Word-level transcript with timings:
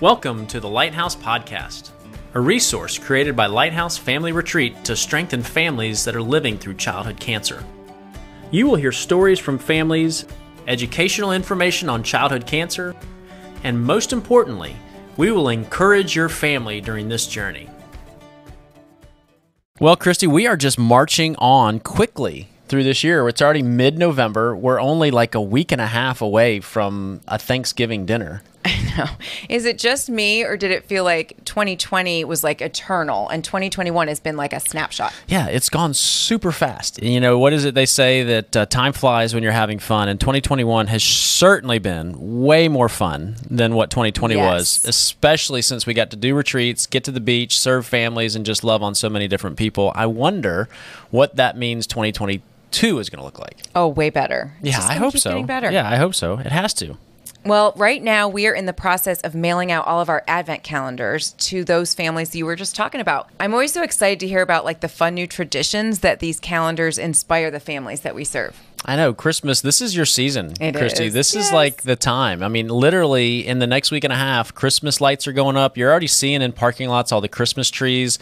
Welcome 0.00 0.46
to 0.46 0.60
the 0.60 0.68
Lighthouse 0.68 1.14
Podcast, 1.14 1.90
a 2.32 2.40
resource 2.40 2.96
created 2.96 3.36
by 3.36 3.44
Lighthouse 3.44 3.98
Family 3.98 4.32
Retreat 4.32 4.82
to 4.84 4.96
strengthen 4.96 5.42
families 5.42 6.06
that 6.06 6.16
are 6.16 6.22
living 6.22 6.56
through 6.56 6.76
childhood 6.76 7.20
cancer. 7.20 7.62
You 8.50 8.66
will 8.66 8.76
hear 8.76 8.92
stories 8.92 9.38
from 9.38 9.58
families, 9.58 10.24
educational 10.66 11.32
information 11.32 11.90
on 11.90 12.02
childhood 12.02 12.46
cancer, 12.46 12.96
and 13.62 13.78
most 13.78 14.14
importantly, 14.14 14.74
we 15.18 15.32
will 15.32 15.50
encourage 15.50 16.16
your 16.16 16.30
family 16.30 16.80
during 16.80 17.10
this 17.10 17.26
journey. 17.26 17.68
Well, 19.80 19.96
Christy, 19.96 20.26
we 20.26 20.46
are 20.46 20.56
just 20.56 20.78
marching 20.78 21.36
on 21.36 21.78
quickly 21.78 22.48
through 22.68 22.84
this 22.84 23.04
year. 23.04 23.28
It's 23.28 23.42
already 23.42 23.62
mid 23.62 23.98
November. 23.98 24.56
We're 24.56 24.80
only 24.80 25.10
like 25.10 25.34
a 25.34 25.42
week 25.42 25.72
and 25.72 25.80
a 25.80 25.86
half 25.86 26.22
away 26.22 26.60
from 26.60 27.20
a 27.28 27.38
Thanksgiving 27.38 28.06
dinner. 28.06 28.42
I 28.64 28.94
know. 28.98 29.06
Is 29.48 29.64
it 29.64 29.78
just 29.78 30.10
me, 30.10 30.44
or 30.44 30.56
did 30.56 30.70
it 30.70 30.84
feel 30.84 31.02
like 31.02 31.44
2020 31.46 32.24
was 32.24 32.44
like 32.44 32.60
eternal 32.60 33.28
and 33.30 33.42
2021 33.42 34.08
has 34.08 34.20
been 34.20 34.36
like 34.36 34.52
a 34.52 34.60
snapshot? 34.60 35.14
Yeah, 35.26 35.46
it's 35.46 35.70
gone 35.70 35.94
super 35.94 36.52
fast. 36.52 37.02
You 37.02 37.20
know, 37.20 37.38
what 37.38 37.52
is 37.54 37.64
it 37.64 37.74
they 37.74 37.86
say 37.86 38.22
that 38.22 38.56
uh, 38.56 38.66
time 38.66 38.92
flies 38.92 39.32
when 39.32 39.42
you're 39.42 39.52
having 39.52 39.78
fun? 39.78 40.08
And 40.08 40.20
2021 40.20 40.88
has 40.88 41.02
certainly 41.02 41.78
been 41.78 42.42
way 42.42 42.68
more 42.68 42.90
fun 42.90 43.36
than 43.48 43.74
what 43.74 43.90
2020 43.90 44.34
Yes. 44.34 44.52
was, 44.52 44.84
especially 44.84 45.62
since 45.62 45.86
we 45.86 45.94
got 45.94 46.10
to 46.10 46.16
do 46.16 46.34
retreats, 46.34 46.86
get 46.86 47.02
to 47.04 47.10
the 47.12 47.20
beach, 47.20 47.58
serve 47.58 47.86
families, 47.86 48.36
and 48.36 48.44
just 48.44 48.62
love 48.62 48.82
on 48.82 48.94
so 48.94 49.08
many 49.08 49.26
different 49.26 49.56
people. 49.56 49.90
I 49.94 50.04
wonder 50.04 50.68
what 51.10 51.36
that 51.36 51.56
means 51.56 51.86
2022 51.86 52.98
is 52.98 53.08
going 53.08 53.18
to 53.20 53.24
look 53.24 53.38
like. 53.38 53.56
Oh, 53.74 53.88
way 53.88 54.10
better. 54.10 54.52
Yeah, 54.60 54.80
I 54.82 54.96
hope 54.96 55.16
so. 55.16 55.30
Getting 55.30 55.46
better. 55.46 55.70
Yeah, 55.70 55.88
I 55.88 55.96
hope 55.96 56.14
so. 56.14 56.38
It 56.38 56.52
has 56.52 56.74
to. 56.74 56.98
Well, 57.44 57.72
right 57.76 58.02
now 58.02 58.28
we 58.28 58.46
are 58.46 58.52
in 58.54 58.66
the 58.66 58.74
process 58.74 59.20
of 59.22 59.34
mailing 59.34 59.72
out 59.72 59.86
all 59.86 60.00
of 60.00 60.10
our 60.10 60.22
advent 60.28 60.62
calendars 60.62 61.32
to 61.32 61.64
those 61.64 61.94
families 61.94 62.34
you 62.36 62.44
were 62.44 62.56
just 62.56 62.76
talking 62.76 63.00
about. 63.00 63.30
I'm 63.40 63.54
always 63.54 63.72
so 63.72 63.82
excited 63.82 64.20
to 64.20 64.28
hear 64.28 64.42
about 64.42 64.64
like 64.66 64.80
the 64.80 64.88
fun 64.88 65.14
new 65.14 65.26
traditions 65.26 66.00
that 66.00 66.20
these 66.20 66.38
calendars 66.38 66.98
inspire 66.98 67.50
the 67.50 67.60
families 67.60 68.02
that 68.02 68.14
we 68.14 68.24
serve. 68.24 68.60
I 68.84 68.96
know 68.96 69.12
Christmas. 69.12 69.60
This 69.60 69.82
is 69.82 69.94
your 69.94 70.06
season, 70.06 70.54
It 70.58 70.74
Christy. 70.74 71.06
is. 71.06 71.12
This 71.12 71.34
is 71.34 71.52
like 71.52 71.82
the 71.82 71.96
time. 71.96 72.42
I 72.42 72.48
mean, 72.48 72.68
literally 72.68 73.46
in 73.46 73.58
the 73.58 73.66
next 73.66 73.90
week 73.90 74.04
and 74.04 74.12
a 74.12 74.16
half, 74.16 74.54
Christmas 74.54 75.02
lights 75.02 75.26
are 75.26 75.32
going 75.32 75.58
up. 75.58 75.76
You're 75.76 75.90
already 75.90 76.06
seeing 76.06 76.40
in 76.40 76.52
parking 76.52 76.88
lots 76.88 77.12
all 77.12 77.20
the 77.20 77.28
Christmas 77.28 77.70
trees. 77.70 78.18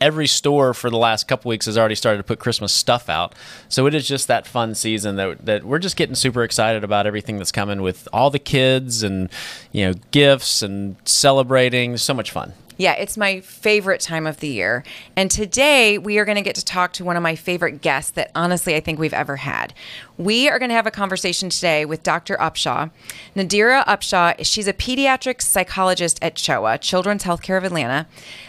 Every 0.00 0.26
store 0.26 0.74
for 0.74 0.90
the 0.90 0.98
last 0.98 1.26
couple 1.28 1.48
weeks 1.48 1.66
has 1.66 1.78
already 1.78 1.94
started 1.94 2.18
to 2.18 2.24
put 2.24 2.38
Christmas 2.38 2.72
stuff 2.72 3.08
out. 3.08 3.34
So 3.68 3.86
it 3.86 3.94
is 3.94 4.06
just 4.06 4.28
that 4.28 4.46
fun 4.46 4.74
season 4.74 5.16
that 5.16 5.46
that 5.46 5.64
we're 5.64 5.78
just 5.78 5.96
getting 5.96 6.14
super 6.14 6.42
excited 6.42 6.84
about 6.84 7.06
everything 7.06 7.38
that's 7.38 7.52
coming 7.52 7.82
with 7.82 8.06
all 8.12 8.30
the 8.30 8.38
kids 8.38 9.02
and 9.02 9.30
you 9.72 9.86
know 9.86 9.94
gifts 10.10 10.62
and 10.62 10.96
celebrating. 11.04 11.96
So 11.96 12.14
much 12.14 12.30
fun. 12.30 12.52
Yeah, 12.78 12.92
it's 12.92 13.16
my 13.16 13.40
favorite 13.40 14.00
time 14.00 14.26
of 14.26 14.40
the 14.40 14.48
year. 14.48 14.84
And 15.16 15.30
today 15.30 15.96
we 15.96 16.18
are 16.18 16.26
going 16.26 16.36
to 16.36 16.42
get 16.42 16.56
to 16.56 16.64
talk 16.64 16.92
to 16.94 17.04
one 17.04 17.16
of 17.16 17.22
my 17.22 17.34
favorite 17.34 17.80
guests 17.80 18.10
that 18.12 18.30
honestly 18.34 18.74
I 18.74 18.80
think 18.80 18.98
we've 18.98 19.14
ever 19.14 19.36
had. 19.36 19.72
We 20.18 20.48
are 20.48 20.58
going 20.58 20.68
to 20.68 20.74
have 20.74 20.86
a 20.86 20.90
conversation 20.90 21.48
today 21.48 21.84
with 21.86 22.02
Dr. 22.02 22.36
Upshaw. 22.36 22.90
Naadira 23.34 23.84
Upshaw, 23.86 24.34
she's 24.42 24.68
a 24.68 24.74
pediatric 24.74 25.40
psychologist 25.40 26.18
at 26.22 26.36
CHOA, 26.36 26.78
Children's 26.78 27.24
Healthcare 27.24 27.56
of 27.56 27.64
Atlanta. 27.64 28.06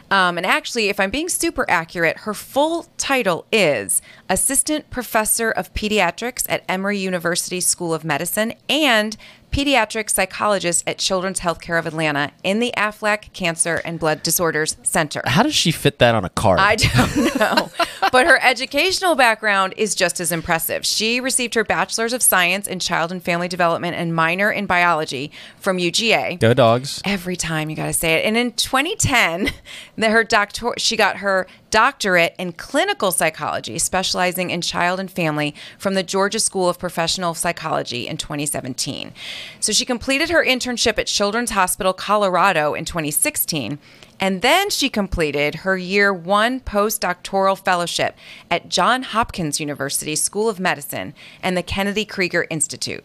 Um, 0.09 0.37
and 0.37 0.45
actually, 0.45 0.87
if 0.87 0.99
I'm 0.99 1.09
being 1.09 1.27
super 1.27 1.65
accurate, 1.69 2.19
her 2.19 2.33
full 2.33 2.87
title 2.97 3.45
is 3.51 4.01
Assistant 4.29 4.89
Professor 4.89 5.51
of 5.51 5.73
Pediatrics 5.73 6.45
at 6.47 6.63
Emory 6.69 6.97
University 6.97 7.59
School 7.59 7.93
of 7.93 8.05
Medicine 8.05 8.53
and 8.69 9.17
pediatric 9.51 10.09
psychologist 10.09 10.83
at 10.87 10.97
Children's 10.97 11.39
Healthcare 11.39 11.79
of 11.79 11.85
Atlanta 11.85 12.31
in 12.43 12.59
the 12.59 12.73
Aflac 12.77 13.33
Cancer 13.33 13.81
and 13.83 13.99
Blood 13.99 14.23
Disorders 14.23 14.77
Center. 14.83 15.21
How 15.25 15.43
does 15.43 15.55
she 15.55 15.71
fit 15.71 15.99
that 15.99 16.15
on 16.15 16.25
a 16.25 16.29
card? 16.29 16.59
I 16.59 16.75
don't 16.75 17.39
know. 17.39 17.71
but 18.11 18.25
her 18.25 18.39
educational 18.41 19.15
background 19.15 19.73
is 19.77 19.95
just 19.95 20.19
as 20.19 20.31
impressive. 20.31 20.85
She 20.85 21.19
received 21.19 21.55
her 21.55 21.63
Bachelor's 21.63 22.13
of 22.13 22.21
Science 22.21 22.67
in 22.67 22.79
Child 22.79 23.11
and 23.11 23.23
Family 23.23 23.47
Development 23.47 23.95
and 23.95 24.15
minor 24.15 24.51
in 24.51 24.65
biology 24.65 25.31
from 25.57 25.77
UGA. 25.77 26.39
Go 26.39 26.53
dogs. 26.53 27.01
Every 27.03 27.35
time 27.35 27.69
you 27.69 27.75
got 27.75 27.87
to 27.87 27.93
say 27.93 28.15
it. 28.15 28.25
And 28.25 28.37
in 28.37 28.51
2010, 28.53 29.51
the, 29.95 30.09
her 30.09 30.23
doctor 30.23 30.73
she 30.77 30.95
got 30.95 31.17
her 31.17 31.47
doctorate 31.69 32.35
in 32.37 32.53
clinical 32.53 33.11
psychology, 33.11 33.79
specializing 33.79 34.49
in 34.49 34.61
child 34.61 34.99
and 34.99 35.09
family 35.11 35.53
from 35.77 35.93
the 35.93 36.03
Georgia 36.03 36.39
School 36.39 36.69
of 36.69 36.79
Professional 36.79 37.33
Psychology 37.33 38.07
in 38.07 38.17
2017. 38.17 39.13
So 39.59 39.71
she 39.71 39.85
completed 39.85 40.29
her 40.29 40.45
internship 40.45 40.97
at 40.97 41.07
Children's 41.07 41.51
Hospital 41.51 41.93
Colorado 41.93 42.73
in 42.73 42.85
2016. 42.85 43.79
And 44.19 44.41
then 44.41 44.69
she 44.69 44.89
completed 44.89 45.55
her 45.55 45.77
year 45.77 46.11
one 46.11 46.59
postdoctoral 46.59 47.57
fellowship 47.57 48.15
at 48.49 48.69
John 48.69 49.03
Hopkins 49.03 49.59
University 49.59 50.15
School 50.15 50.49
of 50.49 50.59
Medicine 50.59 51.13
and 51.43 51.55
the 51.55 51.63
Kennedy 51.63 52.05
Krieger 52.05 52.47
Institute. 52.49 53.03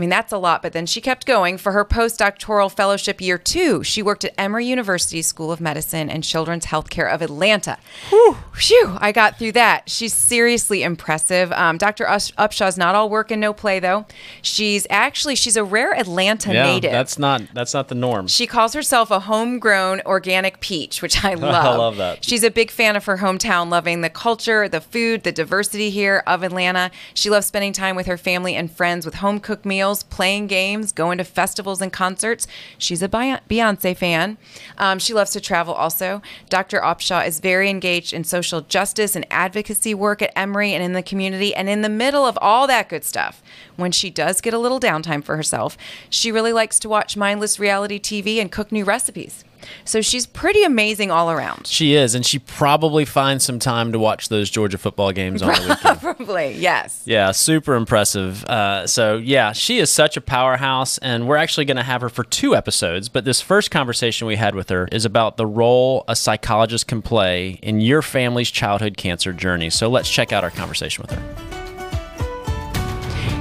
I 0.00 0.02
mean, 0.02 0.08
that's 0.08 0.32
a 0.32 0.38
lot, 0.38 0.62
but 0.62 0.72
then 0.72 0.86
she 0.86 1.02
kept 1.02 1.26
going. 1.26 1.58
For 1.58 1.72
her 1.72 1.84
postdoctoral 1.84 2.72
fellowship 2.74 3.20
year 3.20 3.36
two, 3.36 3.84
she 3.84 4.02
worked 4.02 4.24
at 4.24 4.32
Emory 4.38 4.64
University 4.64 5.20
School 5.20 5.52
of 5.52 5.60
Medicine 5.60 6.08
and 6.08 6.24
Children's 6.24 6.64
Healthcare 6.64 7.12
of 7.12 7.20
Atlanta. 7.20 7.76
Whew, 8.08 8.38
phew, 8.54 8.96
I 8.98 9.12
got 9.12 9.38
through 9.38 9.52
that. 9.52 9.90
She's 9.90 10.14
seriously 10.14 10.82
impressive. 10.82 11.52
Um, 11.52 11.76
Dr. 11.76 12.06
Upshaw's 12.06 12.78
not 12.78 12.94
all 12.94 13.10
work 13.10 13.30
and 13.30 13.42
no 13.42 13.52
play, 13.52 13.78
though. 13.78 14.06
She's 14.40 14.86
actually, 14.88 15.34
she's 15.34 15.58
a 15.58 15.64
rare 15.64 15.92
Atlanta 15.94 16.54
Yeah, 16.54 16.62
native. 16.64 16.92
that's 16.92 17.18
not 17.18 17.42
that's 17.52 17.74
not 17.74 17.88
the 17.88 17.94
norm. 17.94 18.26
She 18.26 18.46
calls 18.46 18.72
herself 18.72 19.10
a 19.10 19.20
homegrown 19.20 20.00
organic 20.06 20.60
peach, 20.60 21.02
which 21.02 21.22
I 21.22 21.34
love. 21.34 21.54
I 21.66 21.76
love 21.76 21.96
that. 21.98 22.24
She's 22.24 22.42
a 22.42 22.50
big 22.50 22.70
fan 22.70 22.96
of 22.96 23.04
her 23.04 23.18
hometown, 23.18 23.68
loving 23.68 24.00
the 24.00 24.08
culture, 24.08 24.66
the 24.66 24.80
food, 24.80 25.24
the 25.24 25.32
diversity 25.32 25.90
here 25.90 26.22
of 26.26 26.42
Atlanta. 26.42 26.90
She 27.12 27.28
loves 27.28 27.46
spending 27.46 27.74
time 27.74 27.96
with 27.96 28.06
her 28.06 28.16
family 28.16 28.54
and 28.54 28.70
friends 28.70 29.04
with 29.04 29.16
home 29.16 29.40
cooked 29.40 29.66
meals, 29.66 29.89
playing 30.02 30.46
games, 30.46 30.92
going 30.92 31.18
to 31.18 31.24
festivals 31.24 31.82
and 31.82 31.92
concerts. 31.92 32.46
She's 32.78 33.02
a 33.02 33.08
Beyonce 33.08 33.96
fan. 33.96 34.38
Um, 34.78 34.98
she 34.98 35.12
loves 35.12 35.32
to 35.32 35.40
travel 35.40 35.74
also. 35.74 36.22
Dr. 36.48 36.80
Upshaw 36.80 37.26
is 37.26 37.40
very 37.40 37.68
engaged 37.68 38.12
in 38.12 38.24
social 38.24 38.60
justice 38.60 39.16
and 39.16 39.26
advocacy 39.30 39.94
work 39.94 40.22
at 40.22 40.32
Emory 40.36 40.72
and 40.72 40.82
in 40.82 40.92
the 40.92 41.02
community. 41.02 41.54
And 41.54 41.68
in 41.68 41.82
the 41.82 41.88
middle 41.88 42.24
of 42.24 42.38
all 42.40 42.66
that 42.66 42.88
good 42.88 43.04
stuff, 43.04 43.42
when 43.76 43.92
she 43.92 44.10
does 44.10 44.40
get 44.40 44.54
a 44.54 44.58
little 44.58 44.80
downtime 44.80 45.24
for 45.24 45.36
herself, 45.36 45.76
she 46.08 46.30
really 46.30 46.52
likes 46.52 46.78
to 46.80 46.88
watch 46.88 47.16
mindless 47.16 47.58
reality 47.58 47.98
TV 47.98 48.40
and 48.40 48.52
cook 48.52 48.70
new 48.70 48.84
recipes. 48.84 49.44
So 49.84 50.00
she's 50.00 50.26
pretty 50.26 50.62
amazing 50.62 51.10
all 51.10 51.30
around. 51.30 51.66
She 51.66 51.94
is, 51.94 52.14
and 52.14 52.24
she 52.24 52.38
probably 52.38 53.04
finds 53.04 53.44
some 53.44 53.58
time 53.58 53.92
to 53.92 53.98
watch 53.98 54.28
those 54.28 54.50
Georgia 54.50 54.78
football 54.78 55.12
games 55.12 55.42
on 55.42 55.54
the 55.54 55.68
weekend. 55.68 56.00
Probably, 56.00 56.52
yes. 56.54 57.02
Yeah, 57.04 57.32
super 57.32 57.74
impressive. 57.74 58.44
Uh, 58.44 58.86
so, 58.86 59.16
yeah, 59.16 59.52
she 59.52 59.78
is 59.78 59.90
such 59.90 60.16
a 60.16 60.20
powerhouse, 60.20 60.98
and 60.98 61.26
we're 61.26 61.36
actually 61.36 61.64
going 61.64 61.76
to 61.76 61.82
have 61.82 62.00
her 62.00 62.08
for 62.08 62.24
two 62.24 62.54
episodes. 62.54 63.08
But 63.08 63.24
this 63.24 63.40
first 63.40 63.70
conversation 63.70 64.26
we 64.26 64.36
had 64.36 64.54
with 64.54 64.68
her 64.68 64.88
is 64.92 65.04
about 65.04 65.36
the 65.36 65.46
role 65.46 66.04
a 66.08 66.16
psychologist 66.16 66.86
can 66.86 67.02
play 67.02 67.58
in 67.62 67.80
your 67.80 68.02
family's 68.02 68.50
childhood 68.50 68.96
cancer 68.96 69.32
journey. 69.32 69.70
So, 69.70 69.88
let's 69.88 70.10
check 70.10 70.32
out 70.32 70.44
our 70.44 70.50
conversation 70.50 71.02
with 71.02 71.12
her. 71.12 71.49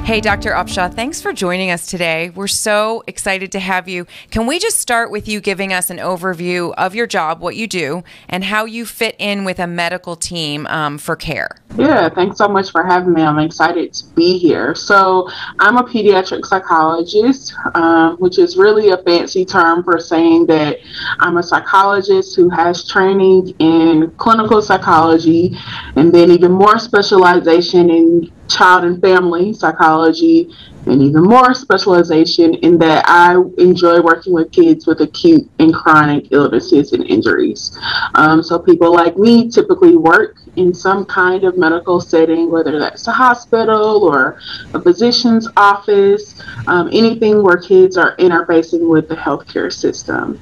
Hey, 0.09 0.21
Dr. 0.21 0.53
Upshaw, 0.53 0.91
thanks 0.91 1.21
for 1.21 1.31
joining 1.31 1.69
us 1.69 1.85
today. 1.85 2.31
We're 2.31 2.47
so 2.47 3.03
excited 3.05 3.51
to 3.51 3.59
have 3.59 3.87
you. 3.87 4.07
Can 4.31 4.47
we 4.47 4.57
just 4.57 4.79
start 4.79 5.11
with 5.11 5.27
you 5.27 5.39
giving 5.39 5.71
us 5.71 5.91
an 5.91 5.97
overview 5.97 6.73
of 6.79 6.95
your 6.95 7.05
job, 7.05 7.41
what 7.41 7.55
you 7.55 7.67
do, 7.67 8.03
and 8.27 8.43
how 8.43 8.65
you 8.65 8.87
fit 8.87 9.15
in 9.19 9.45
with 9.45 9.59
a 9.59 9.67
medical 9.67 10.15
team 10.15 10.65
um, 10.65 10.97
for 10.97 11.15
care? 11.15 11.49
Yeah, 11.77 12.09
thanks 12.09 12.39
so 12.39 12.47
much 12.47 12.71
for 12.71 12.83
having 12.83 13.13
me. 13.13 13.21
I'm 13.21 13.37
excited 13.37 13.93
to 13.93 14.05
be 14.15 14.39
here. 14.39 14.73
So, 14.73 15.29
I'm 15.59 15.77
a 15.77 15.83
pediatric 15.83 16.43
psychologist, 16.43 17.53
um, 17.75 18.17
which 18.17 18.39
is 18.39 18.57
really 18.57 18.89
a 18.89 18.97
fancy 19.03 19.45
term 19.45 19.83
for 19.83 19.99
saying 19.99 20.47
that 20.47 20.77
I'm 21.19 21.37
a 21.37 21.43
psychologist 21.43 22.35
who 22.35 22.49
has 22.49 22.87
training 22.87 23.53
in 23.59 24.09
clinical 24.17 24.63
psychology 24.63 25.55
and 25.95 26.11
then 26.11 26.31
even 26.31 26.51
more 26.51 26.79
specialization 26.79 27.91
in 27.91 28.31
child 28.49 28.83
and 28.83 29.01
family 29.01 29.53
psychology 29.53 30.53
and 30.85 31.01
even 31.01 31.23
more 31.23 31.53
specialization 31.53 32.55
in 32.55 32.77
that 32.79 33.05
I 33.07 33.35
enjoy 33.57 34.01
working 34.01 34.33
with 34.33 34.51
kids 34.51 34.87
with 34.87 35.01
acute 35.01 35.49
and 35.59 35.73
chronic 35.73 36.27
illnesses 36.31 36.93
and 36.93 37.05
injuries. 37.05 37.77
Um, 38.15 38.41
so 38.41 38.59
people 38.59 38.93
like 38.93 39.17
me 39.17 39.49
typically 39.49 39.95
work 39.95 40.38
in 40.55 40.73
some 40.73 41.05
kind 41.05 41.43
of 41.43 41.57
medical 41.57 41.99
setting, 41.99 42.51
whether 42.51 42.79
that's 42.79 43.07
a 43.07 43.11
hospital 43.11 44.03
or 44.03 44.39
a 44.73 44.81
physician's 44.81 45.47
office, 45.57 46.41
um, 46.67 46.89
anything 46.91 47.43
where 47.43 47.57
kids 47.57 47.97
are 47.97 48.15
interfacing 48.17 48.89
with 48.89 49.07
the 49.07 49.15
healthcare 49.15 49.71
system. 49.71 50.39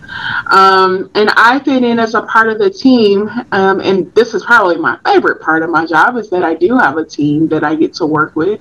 Um, 0.52 1.10
and 1.16 1.30
I 1.36 1.60
fit 1.64 1.84
in 1.84 2.00
as 2.00 2.14
a 2.14 2.22
part 2.24 2.50
of 2.50 2.60
the 2.60 2.70
team, 2.70 3.30
um, 3.52 3.80
and 3.82 4.14
this 4.16 4.34
is 4.34 4.44
probably 4.44 4.78
my 4.78 4.98
favorite 5.06 5.42
part 5.42 5.64
of 5.64 5.70
my 5.70 5.86
job 5.86 6.18
is 6.18 6.30
that 6.30 6.44
I 6.44 6.54
do 6.54 6.78
have 6.78 6.98
a 6.98 7.06
team 7.06 7.48
that 7.50 7.64
I 7.64 7.76
get 7.76 7.94
to 7.96 8.06
work 8.06 8.36
with 8.36 8.60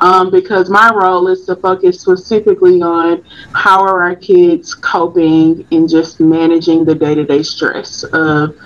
um, 0.00 0.30
because 0.30 0.70
my 0.70 0.90
role 0.94 1.28
is 1.28 1.44
to 1.46 1.56
focus 1.56 2.00
specifically 2.00 2.82
on 2.82 3.24
how 3.52 3.80
are 3.80 4.02
our 4.02 4.14
kids 4.16 4.74
coping 4.74 5.66
and 5.70 5.88
just 5.88 6.20
managing 6.20 6.84
the 6.84 6.94
day-to-day 6.94 7.42
stress 7.42 8.04
of 8.04 8.56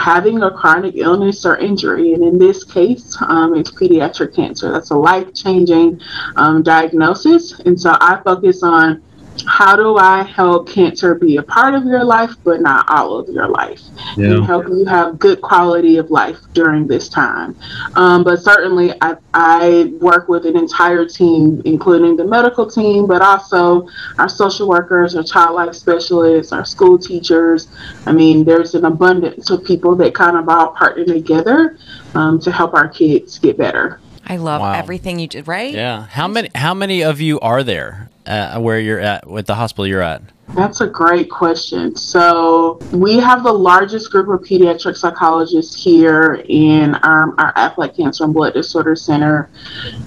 having 0.00 0.42
a 0.42 0.50
chronic 0.50 0.94
illness 0.96 1.44
or 1.44 1.58
injury. 1.58 2.14
And 2.14 2.24
in 2.24 2.38
this 2.38 2.64
case, 2.64 3.16
um, 3.20 3.54
it's 3.54 3.70
pediatric 3.70 4.34
cancer. 4.34 4.72
That's 4.72 4.90
a 4.90 4.96
life 4.96 5.34
changing 5.34 6.00
um, 6.36 6.62
diagnosis. 6.62 7.60
And 7.60 7.78
so 7.78 7.96
I 8.00 8.20
focus 8.24 8.62
on 8.62 9.02
how 9.46 9.76
do 9.76 9.96
I 9.96 10.22
help 10.22 10.68
cancer 10.68 11.14
be 11.14 11.36
a 11.36 11.42
part 11.42 11.74
of 11.74 11.84
your 11.84 12.04
life, 12.04 12.30
but 12.44 12.60
not 12.60 12.88
all 12.88 13.18
of 13.18 13.28
your 13.28 13.48
life, 13.48 13.80
yeah. 14.16 14.32
and 14.32 14.46
help 14.46 14.66
you 14.68 14.84
have 14.86 15.18
good 15.18 15.40
quality 15.40 15.96
of 15.96 16.10
life 16.10 16.38
during 16.52 16.86
this 16.86 17.08
time. 17.08 17.56
Um, 17.94 18.24
but 18.24 18.40
certainly, 18.40 18.92
I, 19.00 19.16
I 19.34 19.92
work 20.00 20.28
with 20.28 20.46
an 20.46 20.56
entire 20.56 21.06
team, 21.06 21.62
including 21.64 22.16
the 22.16 22.24
medical 22.24 22.68
team, 22.68 23.06
but 23.06 23.22
also 23.22 23.88
our 24.18 24.28
social 24.28 24.68
workers, 24.68 25.16
our 25.16 25.22
child 25.22 25.54
life 25.54 25.74
specialists, 25.74 26.52
our 26.52 26.64
school 26.64 26.98
teachers. 26.98 27.68
I 28.06 28.12
mean, 28.12 28.44
there's 28.44 28.74
an 28.74 28.84
abundance 28.84 29.50
of 29.50 29.64
people 29.64 29.96
that 29.96 30.14
kind 30.14 30.36
of 30.36 30.48
all 30.48 30.72
partner 30.72 31.04
together 31.04 31.78
um, 32.14 32.40
to 32.40 32.50
help 32.50 32.74
our 32.74 32.88
kids 32.88 33.38
get 33.38 33.56
better. 33.56 34.00
I 34.26 34.36
love 34.36 34.60
wow. 34.60 34.74
everything 34.74 35.18
you 35.18 35.26
did, 35.26 35.48
right? 35.48 35.74
Yeah. 35.74 36.06
How 36.06 36.28
many 36.28 36.50
how 36.54 36.72
many 36.72 37.02
of 37.02 37.20
you 37.20 37.40
are 37.40 37.64
there 37.64 38.09
uh, 38.26 38.60
where 38.60 38.78
you're 38.78 39.00
at 39.00 39.26
with 39.28 39.46
the 39.46 39.54
hospital 39.54 39.86
you're 39.86 40.02
at? 40.02 40.22
That's 40.54 40.80
a 40.80 40.86
great 40.86 41.30
question. 41.30 41.94
So 41.94 42.80
we 42.92 43.18
have 43.18 43.44
the 43.44 43.52
largest 43.52 44.10
group 44.10 44.28
of 44.28 44.46
pediatric 44.46 44.96
psychologists 44.96 45.82
here 45.82 46.44
in 46.48 46.96
our, 46.96 47.34
our 47.38 47.52
Aflac 47.54 47.96
Cancer 47.96 48.24
and 48.24 48.34
Blood 48.34 48.54
Disorder 48.54 48.96
Center. 48.96 49.48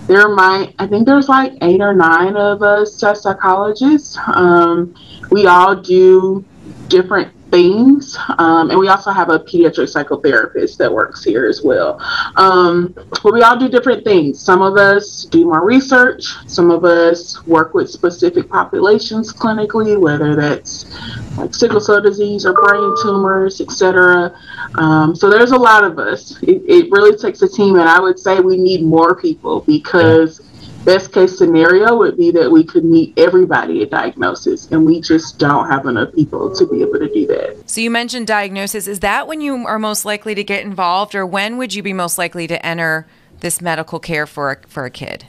There 0.08 0.28
might, 0.36 0.76
I 0.80 0.88
think 0.88 1.06
there's 1.06 1.30
like 1.30 1.54
eight 1.62 1.80
or 1.80 1.94
nine 1.94 2.36
of 2.36 2.62
us 2.62 3.02
as 3.04 3.22
psychologists. 3.22 4.18
Um, 4.28 4.94
we 5.32 5.48
all 5.48 5.76
do 5.76 6.44
different 6.90 7.32
things. 7.54 8.18
Um, 8.40 8.72
and 8.72 8.80
we 8.80 8.88
also 8.88 9.12
have 9.12 9.30
a 9.30 9.38
pediatric 9.38 9.94
psychotherapist 9.94 10.78
that 10.78 10.92
works 10.92 11.24
here 11.24 11.46
as 11.46 11.62
well. 11.62 12.02
Um, 12.36 12.94
but 12.96 13.32
we 13.32 13.44
all 13.44 13.60
do 13.60 13.70
different 13.70 14.04
things. 14.04 14.40
Some 14.40 14.64
of 14.64 14.76
us 14.76 15.26
do 15.26 15.46
more 15.46 15.64
research, 15.64 16.24
some 16.48 16.72
of 16.72 16.84
us 16.84 17.46
work 17.46 17.76
with 17.76 17.92
specific 17.92 18.50
populations 18.50 19.32
clinically, 19.32 20.00
whether 20.00 20.36
that's 20.36 20.86
like 21.38 21.54
sickle 21.54 21.80
cell 21.80 22.02
disease 22.02 22.44
or 22.44 22.54
brain 22.54 22.96
tumors, 23.04 23.62
etc. 23.62 24.36
Um, 24.74 25.16
so 25.16 25.30
there's 25.30 25.52
a 25.52 25.58
lot 25.58 25.84
of 25.84 26.00
us. 26.00 26.42
It, 26.42 26.64
it, 26.68 26.92
really 26.92 27.16
takes 27.16 27.42
a 27.44 27.48
team, 27.48 27.76
and 27.76 27.88
I 27.88 28.00
would 28.00 28.18
say 28.18 28.40
we 28.40 28.58
need 28.58 28.84
more 28.84 29.16
people 29.16 29.62
because 29.62 30.42
best 30.84 31.14
case 31.14 31.38
scenario 31.38 31.98
would 31.98 32.18
be 32.18 32.32
that 32.32 32.52
we 32.52 32.64
could 32.64 32.84
meet 32.84 33.18
everybody 33.18 33.82
at 33.82 33.90
diagnosis 33.90 34.72
and 34.72 34.86
we 34.86 35.02
just 35.02 35.40
don't 35.40 35.70
have 35.70 35.86
enough 35.86 36.14
people 36.14 36.54
to 36.56 36.66
be 36.68 36.82
able 36.82 37.00
to 37.00 37.10
do 37.12 37.28
that. 37.28 37.70
So 37.70 37.82
you 37.82 37.90
mentioned 37.90 38.28
diagnosis. 38.28 38.88
Is 38.88 39.00
that 39.00 39.28
when 39.28 39.42
you 39.42 39.66
are 39.66 39.80
most 39.80 40.06
likely 40.06 40.36
to 40.36 40.44
get 40.44 40.64
involved 40.64 41.16
or 41.16 41.26
when 41.26 41.58
would 41.58 41.74
you 41.74 41.84
be 41.84 41.94
most 41.94 42.18
likely 42.18 42.48
to 42.48 42.66
enter 42.66 43.08
this 43.40 43.62
medical 43.62 44.00
care 44.00 44.26
for 44.26 44.52
a, 44.52 44.68
for 44.68 44.86
a 44.86 44.90
kid 44.90 45.26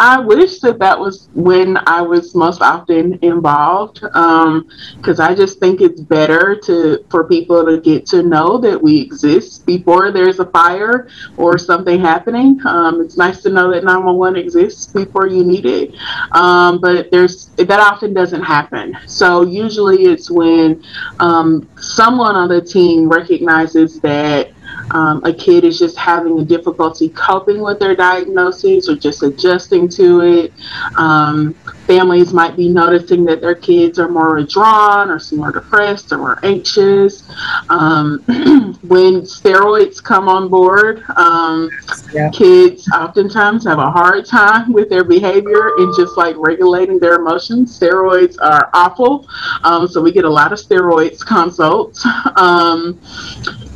I 0.00 0.20
wish 0.20 0.60
that 0.60 0.78
that 0.78 0.98
was 0.98 1.28
when 1.34 1.76
I 1.88 2.02
was 2.02 2.34
most 2.34 2.62
often 2.62 3.18
involved, 3.22 4.00
because 4.00 5.20
um, 5.20 5.26
I 5.26 5.34
just 5.34 5.58
think 5.58 5.80
it's 5.80 6.00
better 6.00 6.54
to 6.64 7.04
for 7.10 7.24
people 7.24 7.64
to 7.66 7.80
get 7.80 8.06
to 8.06 8.22
know 8.22 8.58
that 8.58 8.80
we 8.80 9.00
exist 9.00 9.66
before 9.66 10.12
there's 10.12 10.38
a 10.38 10.46
fire 10.46 11.08
or 11.36 11.58
something 11.58 12.00
happening. 12.00 12.60
Um, 12.64 13.00
it's 13.00 13.16
nice 13.16 13.42
to 13.42 13.50
know 13.50 13.72
that 13.72 13.82
911 13.82 14.40
exists 14.40 14.86
before 14.86 15.26
you 15.26 15.42
need 15.42 15.66
it, 15.66 15.94
um, 16.32 16.80
but 16.80 17.10
there's 17.10 17.46
that 17.56 17.80
often 17.80 18.14
doesn't 18.14 18.42
happen. 18.42 18.96
So 19.06 19.42
usually 19.42 20.04
it's 20.04 20.30
when 20.30 20.84
um, 21.18 21.68
someone 21.80 22.36
on 22.36 22.48
the 22.48 22.60
team 22.60 23.08
recognizes 23.08 24.00
that 24.00 24.52
um, 24.90 25.22
a 25.24 25.32
kid 25.32 25.64
is 25.64 25.78
just 25.78 25.96
having 25.96 26.38
a 26.38 26.44
difficulty 26.44 27.08
coping 27.08 27.60
with 27.60 27.78
their 27.78 27.94
diagnosis 27.94 28.88
or 28.88 28.96
just 28.96 29.22
adjusting 29.22 29.88
to 29.90 30.20
it. 30.20 30.52
Um, 30.96 31.54
families 31.86 32.32
might 32.32 32.56
be 32.56 32.68
noticing 32.68 33.24
that 33.24 33.40
their 33.40 33.54
kids 33.54 33.98
are 33.98 34.08
more 34.08 34.34
withdrawn 34.34 35.10
or 35.10 35.20
more 35.32 35.52
depressed 35.52 36.12
or 36.12 36.18
more 36.18 36.38
anxious. 36.44 37.24
Um, 37.70 38.22
when 38.82 39.22
steroids 39.22 40.02
come 40.02 40.28
on 40.28 40.48
board, 40.48 41.02
um, 41.16 41.70
yeah. 42.12 42.30
kids 42.30 42.88
oftentimes 42.94 43.64
have 43.64 43.78
a 43.78 43.90
hard 43.90 44.26
time 44.26 44.72
with 44.72 44.88
their 44.90 45.04
behavior 45.04 45.76
and 45.78 45.94
just 45.96 46.16
like 46.16 46.36
regulating 46.38 46.98
their 46.98 47.14
emotions. 47.14 47.78
Steroids 47.78 48.36
are 48.40 48.70
awful, 48.74 49.26
um, 49.64 49.88
so 49.88 50.02
we 50.02 50.12
get 50.12 50.24
a 50.24 50.30
lot 50.30 50.52
of 50.52 50.58
steroids 50.58 51.24
consults. 51.24 52.06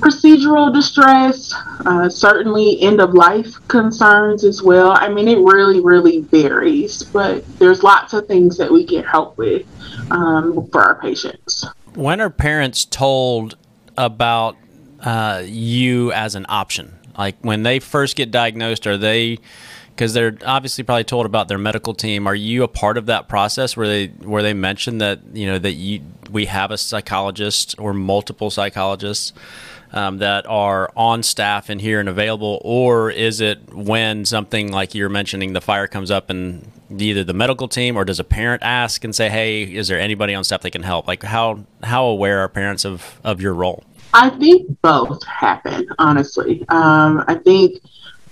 Procedural 0.02 0.74
distress, 0.74 1.54
uh, 1.86 2.08
certainly 2.08 2.80
end 2.82 3.00
of 3.00 3.14
life 3.14 3.54
concerns 3.68 4.42
as 4.42 4.60
well. 4.60 4.90
I 4.90 5.08
mean, 5.08 5.28
it 5.28 5.38
really, 5.38 5.80
really 5.80 6.20
varies, 6.20 7.04
but 7.04 7.46
there's 7.58 7.84
lots 7.84 8.12
of 8.12 8.26
things 8.26 8.58
that 8.58 8.72
we 8.72 8.84
can 8.84 9.04
help 9.04 9.38
with 9.38 9.64
um, 10.10 10.66
for 10.72 10.82
our 10.82 10.96
patients. 10.96 11.64
When 11.94 12.20
are 12.20 12.30
parents 12.30 12.84
told 12.84 13.56
about 13.96 14.56
uh, 15.00 15.42
you 15.44 16.10
as 16.12 16.34
an 16.34 16.46
option? 16.48 16.98
Like 17.16 17.36
when 17.42 17.62
they 17.62 17.78
first 17.78 18.16
get 18.16 18.30
diagnosed, 18.30 18.86
are 18.86 18.96
they 18.96 19.38
because 19.94 20.14
they're 20.14 20.36
obviously 20.44 20.84
probably 20.84 21.04
told 21.04 21.26
about 21.26 21.48
their 21.48 21.58
medical 21.58 21.94
team. 21.94 22.26
Are 22.26 22.34
you 22.34 22.62
a 22.62 22.68
part 22.68 22.96
of 22.96 23.06
that 23.06 23.28
process 23.28 23.76
where 23.76 23.86
they 23.86 24.06
where 24.06 24.42
they 24.42 24.54
mention 24.54 24.98
that 24.98 25.20
you 25.34 25.46
know 25.46 25.58
that 25.58 25.72
you 25.72 26.00
we 26.30 26.46
have 26.46 26.70
a 26.70 26.78
psychologist 26.78 27.74
or 27.78 27.92
multiple 27.92 28.50
psychologists 28.50 29.32
um, 29.92 30.18
that 30.18 30.46
are 30.46 30.90
on 30.96 31.22
staff 31.22 31.68
and 31.68 31.80
here 31.80 32.00
and 32.00 32.08
available, 32.08 32.60
or 32.64 33.10
is 33.10 33.40
it 33.40 33.72
when 33.72 34.24
something 34.24 34.72
like 34.72 34.94
you're 34.94 35.08
mentioning 35.08 35.52
the 35.52 35.60
fire 35.60 35.86
comes 35.86 36.10
up 36.10 36.30
and 36.30 36.70
either 36.90 37.24
the 37.24 37.34
medical 37.34 37.68
team 37.68 37.96
or 37.96 38.04
does 38.04 38.18
a 38.18 38.24
parent 38.24 38.62
ask 38.62 39.04
and 39.04 39.14
say, 39.14 39.28
"Hey, 39.28 39.62
is 39.62 39.88
there 39.88 40.00
anybody 40.00 40.34
on 40.34 40.44
staff 40.44 40.62
that 40.62 40.70
can 40.70 40.82
help?" 40.82 41.06
Like 41.06 41.22
how 41.22 41.60
how 41.82 42.04
aware 42.06 42.40
are 42.40 42.48
parents 42.48 42.84
of 42.84 43.20
of 43.22 43.40
your 43.40 43.54
role? 43.54 43.84
I 44.14 44.30
think 44.30 44.80
both 44.82 45.24
happen. 45.24 45.86
Honestly, 45.98 46.64
um, 46.68 47.24
I 47.28 47.34
think 47.34 47.80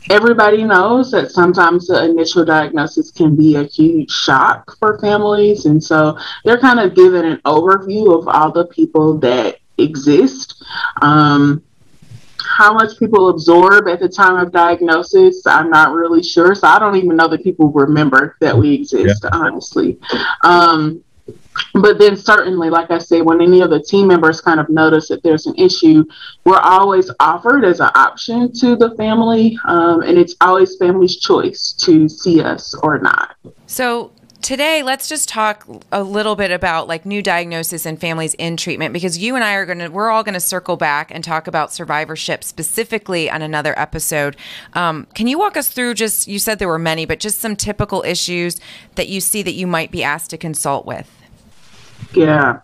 everybody 0.08 0.64
knows 0.64 1.10
that 1.10 1.30
sometimes 1.30 1.86
the 1.86 2.04
initial 2.04 2.44
diagnosis 2.44 3.10
can 3.10 3.36
be 3.36 3.56
a 3.56 3.64
huge 3.64 4.10
shock 4.10 4.76
for 4.78 4.98
families. 4.98 5.66
And 5.66 5.82
so 5.82 6.18
they're 6.44 6.58
kind 6.58 6.80
of 6.80 6.94
given 6.94 7.24
an 7.24 7.38
overview 7.44 8.18
of 8.18 8.28
all 8.28 8.50
the 8.50 8.66
people 8.66 9.18
that 9.18 9.59
exist. 9.82 10.62
Um, 11.02 11.62
how 12.42 12.72
much 12.72 12.98
people 12.98 13.28
absorb 13.28 13.88
at 13.88 14.00
the 14.00 14.08
time 14.08 14.36
of 14.36 14.52
diagnosis, 14.52 15.46
I'm 15.46 15.70
not 15.70 15.92
really 15.92 16.22
sure. 16.22 16.54
So 16.54 16.66
I 16.66 16.78
don't 16.78 16.96
even 16.96 17.16
know 17.16 17.28
that 17.28 17.42
people 17.42 17.70
remember 17.70 18.36
that 18.40 18.56
we 18.56 18.74
exist, 18.74 19.24
yeah. 19.24 19.30
honestly. 19.32 19.98
Um, 20.42 21.02
but 21.74 21.98
then 21.98 22.16
certainly 22.16 22.70
like 22.70 22.90
i 22.90 22.98
said 22.98 23.24
when 23.24 23.40
any 23.40 23.60
of 23.60 23.70
the 23.70 23.80
team 23.80 24.06
members 24.06 24.40
kind 24.40 24.58
of 24.60 24.68
notice 24.68 25.08
that 25.08 25.22
there's 25.22 25.46
an 25.46 25.54
issue 25.56 26.04
we're 26.44 26.58
always 26.58 27.10
offered 27.20 27.64
as 27.64 27.80
an 27.80 27.90
option 27.94 28.52
to 28.52 28.76
the 28.76 28.94
family 28.96 29.58
um, 29.66 30.02
and 30.02 30.18
it's 30.18 30.34
always 30.40 30.76
family's 30.76 31.16
choice 31.16 31.72
to 31.72 32.08
see 32.08 32.40
us 32.42 32.74
or 32.82 32.98
not 32.98 33.36
so 33.66 34.12
today 34.42 34.82
let's 34.82 35.08
just 35.08 35.28
talk 35.28 35.66
a 35.92 36.02
little 36.02 36.36
bit 36.36 36.50
about 36.50 36.88
like 36.88 37.04
new 37.04 37.22
diagnosis 37.22 37.84
and 37.84 38.00
families 38.00 38.34
in 38.34 38.56
treatment 38.56 38.92
because 38.92 39.18
you 39.18 39.34
and 39.34 39.44
I 39.44 39.54
are 39.54 39.66
going 39.66 39.78
to 39.78 39.88
we're 39.88 40.10
all 40.10 40.22
going 40.22 40.34
to 40.34 40.40
circle 40.40 40.76
back 40.76 41.10
and 41.12 41.22
talk 41.22 41.46
about 41.46 41.72
survivorship 41.72 42.42
specifically 42.42 43.30
on 43.30 43.42
another 43.42 43.78
episode. 43.78 44.36
Um, 44.74 45.06
can 45.14 45.26
you 45.26 45.38
walk 45.38 45.56
us 45.56 45.68
through 45.68 45.94
just 45.94 46.26
you 46.26 46.38
said 46.38 46.58
there 46.58 46.68
were 46.68 46.78
many, 46.78 47.04
but 47.04 47.20
just 47.20 47.40
some 47.40 47.56
typical 47.56 48.02
issues 48.02 48.60
that 48.94 49.08
you 49.08 49.20
see 49.20 49.42
that 49.42 49.54
you 49.54 49.66
might 49.66 49.90
be 49.90 50.02
asked 50.02 50.30
to 50.30 50.38
consult 50.38 50.86
with? 50.86 51.10
Yeah. 52.14 52.60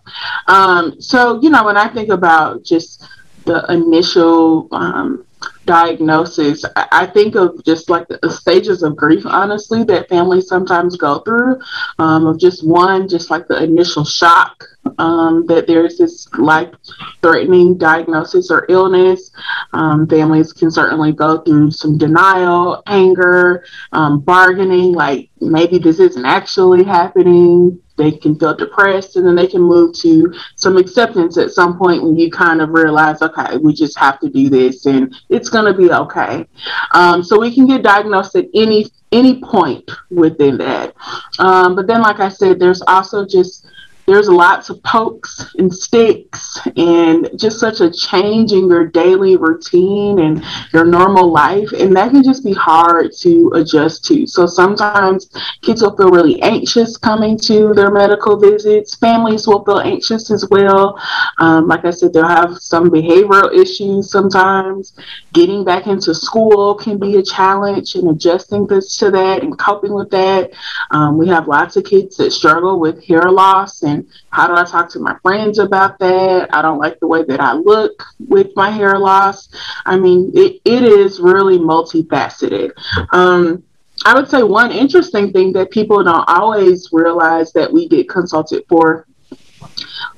Um, 0.47 0.99
so 0.99 1.39
you 1.41 1.49
know 1.49 1.63
when 1.63 1.77
I 1.77 1.89
think 1.89 2.09
about 2.09 2.63
just 2.63 3.03
the 3.45 3.65
initial 3.69 4.67
um, 4.71 5.26
diagnosis, 5.67 6.65
I 6.75 7.05
think 7.05 7.35
of 7.35 7.63
just 7.63 7.89
like 7.89 8.07
the 8.07 8.31
stages 8.31 8.81
of 8.81 8.95
grief, 8.95 9.23
honestly, 9.25 9.83
that 9.83 10.09
families 10.09 10.47
sometimes 10.47 10.97
go 10.97 11.19
through. 11.19 11.59
Um, 11.99 12.25
of 12.25 12.39
just 12.39 12.65
one, 12.65 13.07
just 13.07 13.29
like 13.29 13.47
the 13.47 13.61
initial 13.61 14.03
shock 14.03 14.63
um, 14.97 15.45
that 15.47 15.67
there's 15.67 15.97
this 15.97 16.27
life 16.33 16.73
threatening 17.21 17.77
diagnosis 17.77 18.49
or 18.49 18.65
illness. 18.69 19.29
Um, 19.73 20.07
families 20.07 20.53
can 20.53 20.71
certainly 20.71 21.11
go 21.11 21.39
through 21.39 21.71
some 21.71 21.97
denial, 21.97 22.81
anger, 22.87 23.65
um, 23.91 24.21
bargaining, 24.21 24.93
like 24.93 25.29
maybe 25.39 25.77
this 25.77 25.99
isn't 25.99 26.25
actually 26.25 26.83
happening 26.83 27.79
they 27.97 28.11
can 28.11 28.37
feel 28.37 28.55
depressed 28.55 29.15
and 29.15 29.25
then 29.25 29.35
they 29.35 29.47
can 29.47 29.61
move 29.61 29.93
to 29.93 30.33
some 30.55 30.77
acceptance 30.77 31.37
at 31.37 31.51
some 31.51 31.77
point 31.77 32.03
when 32.03 32.17
you 32.17 32.29
kind 32.31 32.61
of 32.61 32.69
realize 32.69 33.21
okay 33.21 33.57
we 33.57 33.73
just 33.73 33.97
have 33.97 34.19
to 34.19 34.29
do 34.29 34.49
this 34.49 34.85
and 34.85 35.13
it's 35.29 35.49
going 35.49 35.65
to 35.65 35.77
be 35.77 35.91
okay. 35.91 36.45
Um, 36.93 37.23
so 37.23 37.39
we 37.39 37.53
can 37.53 37.65
get 37.67 37.83
diagnosed 37.83 38.35
at 38.35 38.45
any 38.53 38.87
any 39.11 39.41
point 39.41 39.89
within 40.09 40.57
that. 40.57 40.93
Um, 41.39 41.75
but 41.75 41.87
then 41.87 42.01
like 42.01 42.19
i 42.19 42.29
said 42.29 42.59
there's 42.59 42.81
also 42.83 43.25
just 43.25 43.65
there's 44.07 44.29
lots 44.29 44.69
of 44.69 44.81
pokes 44.83 45.53
and 45.57 45.73
sticks 45.73 46.57
and 46.77 47.29
just 47.35 47.59
such 47.59 47.81
a 47.81 47.91
change 47.91 48.53
in 48.53 48.69
your 48.69 48.87
daily 48.87 49.35
routine 49.35 50.19
and 50.19 50.43
your 50.71 50.85
normal 50.85 51.29
life 51.29 51.69
and 51.73 51.93
that 51.93 52.11
can 52.11 52.23
just 52.23 52.43
be 52.43 52.53
hard 52.53 53.11
to 53.11 53.51
adjust 53.55 54.05
to. 54.05 54.25
So 54.25 54.45
sometimes 54.45 55.29
kids 55.61 55.81
will 55.81 55.95
feel 55.97 56.09
really 56.09 56.41
anxious 56.41 56.95
coming 56.95 57.37
to 57.39 57.73
their 57.73 57.91
medical 57.91 58.39
visits. 58.39 58.95
Families 58.95 59.45
will 59.45 59.65
feel 59.65 59.79
anxious 59.79 60.31
as 60.31 60.47
well. 60.49 60.97
Um, 61.39 61.67
like 61.67 61.83
i 61.83 61.91
said 61.91 62.13
they'll 62.13 62.27
have 62.27 62.57
some 62.59 62.89
behavioral 62.89 63.53
issues 63.53 64.09
sometimes. 64.09 64.93
Getting 65.33 65.65
back 65.65 65.85
into 65.85 66.15
school 66.15 66.75
can 66.75 66.97
be 66.97 67.17
a 67.17 67.23
challenge 67.23 67.95
and 67.95 68.07
adjusting 68.09 68.67
this 68.67 68.97
to 68.99 69.11
that 69.11 69.43
and 69.43 69.59
coping 69.59 69.93
with 69.93 70.09
that. 70.11 70.51
Um, 70.91 71.17
we 71.17 71.27
have 71.27 71.49
lots 71.49 71.75
of 71.75 71.83
kids 71.83 72.15
that 72.17 72.31
struggle 72.31 72.79
with 72.79 73.03
hair 73.03 73.29
loss 73.29 73.83
and 73.83 73.96
how 74.29 74.47
do 74.47 74.55
I 74.55 74.63
talk 74.63 74.89
to 74.89 74.99
my 74.99 75.17
friends 75.21 75.59
about 75.59 75.99
that? 75.99 76.53
I 76.53 76.61
don't 76.61 76.79
like 76.79 76.99
the 76.99 77.07
way 77.07 77.23
that 77.23 77.39
I 77.39 77.53
look 77.53 78.03
with 78.27 78.47
my 78.55 78.69
hair 78.69 78.97
loss. 78.97 79.49
I 79.85 79.97
mean, 79.97 80.31
it, 80.33 80.61
it 80.65 80.83
is 80.83 81.19
really 81.19 81.57
multifaceted. 81.57 82.71
Um, 83.11 83.63
I 84.05 84.13
would 84.13 84.29
say 84.29 84.43
one 84.43 84.71
interesting 84.71 85.31
thing 85.31 85.53
that 85.53 85.71
people 85.71 86.03
don't 86.03 86.27
always 86.27 86.89
realize 86.91 87.51
that 87.53 87.71
we 87.71 87.87
get 87.87 88.09
consulted 88.09 88.63
for 88.69 89.07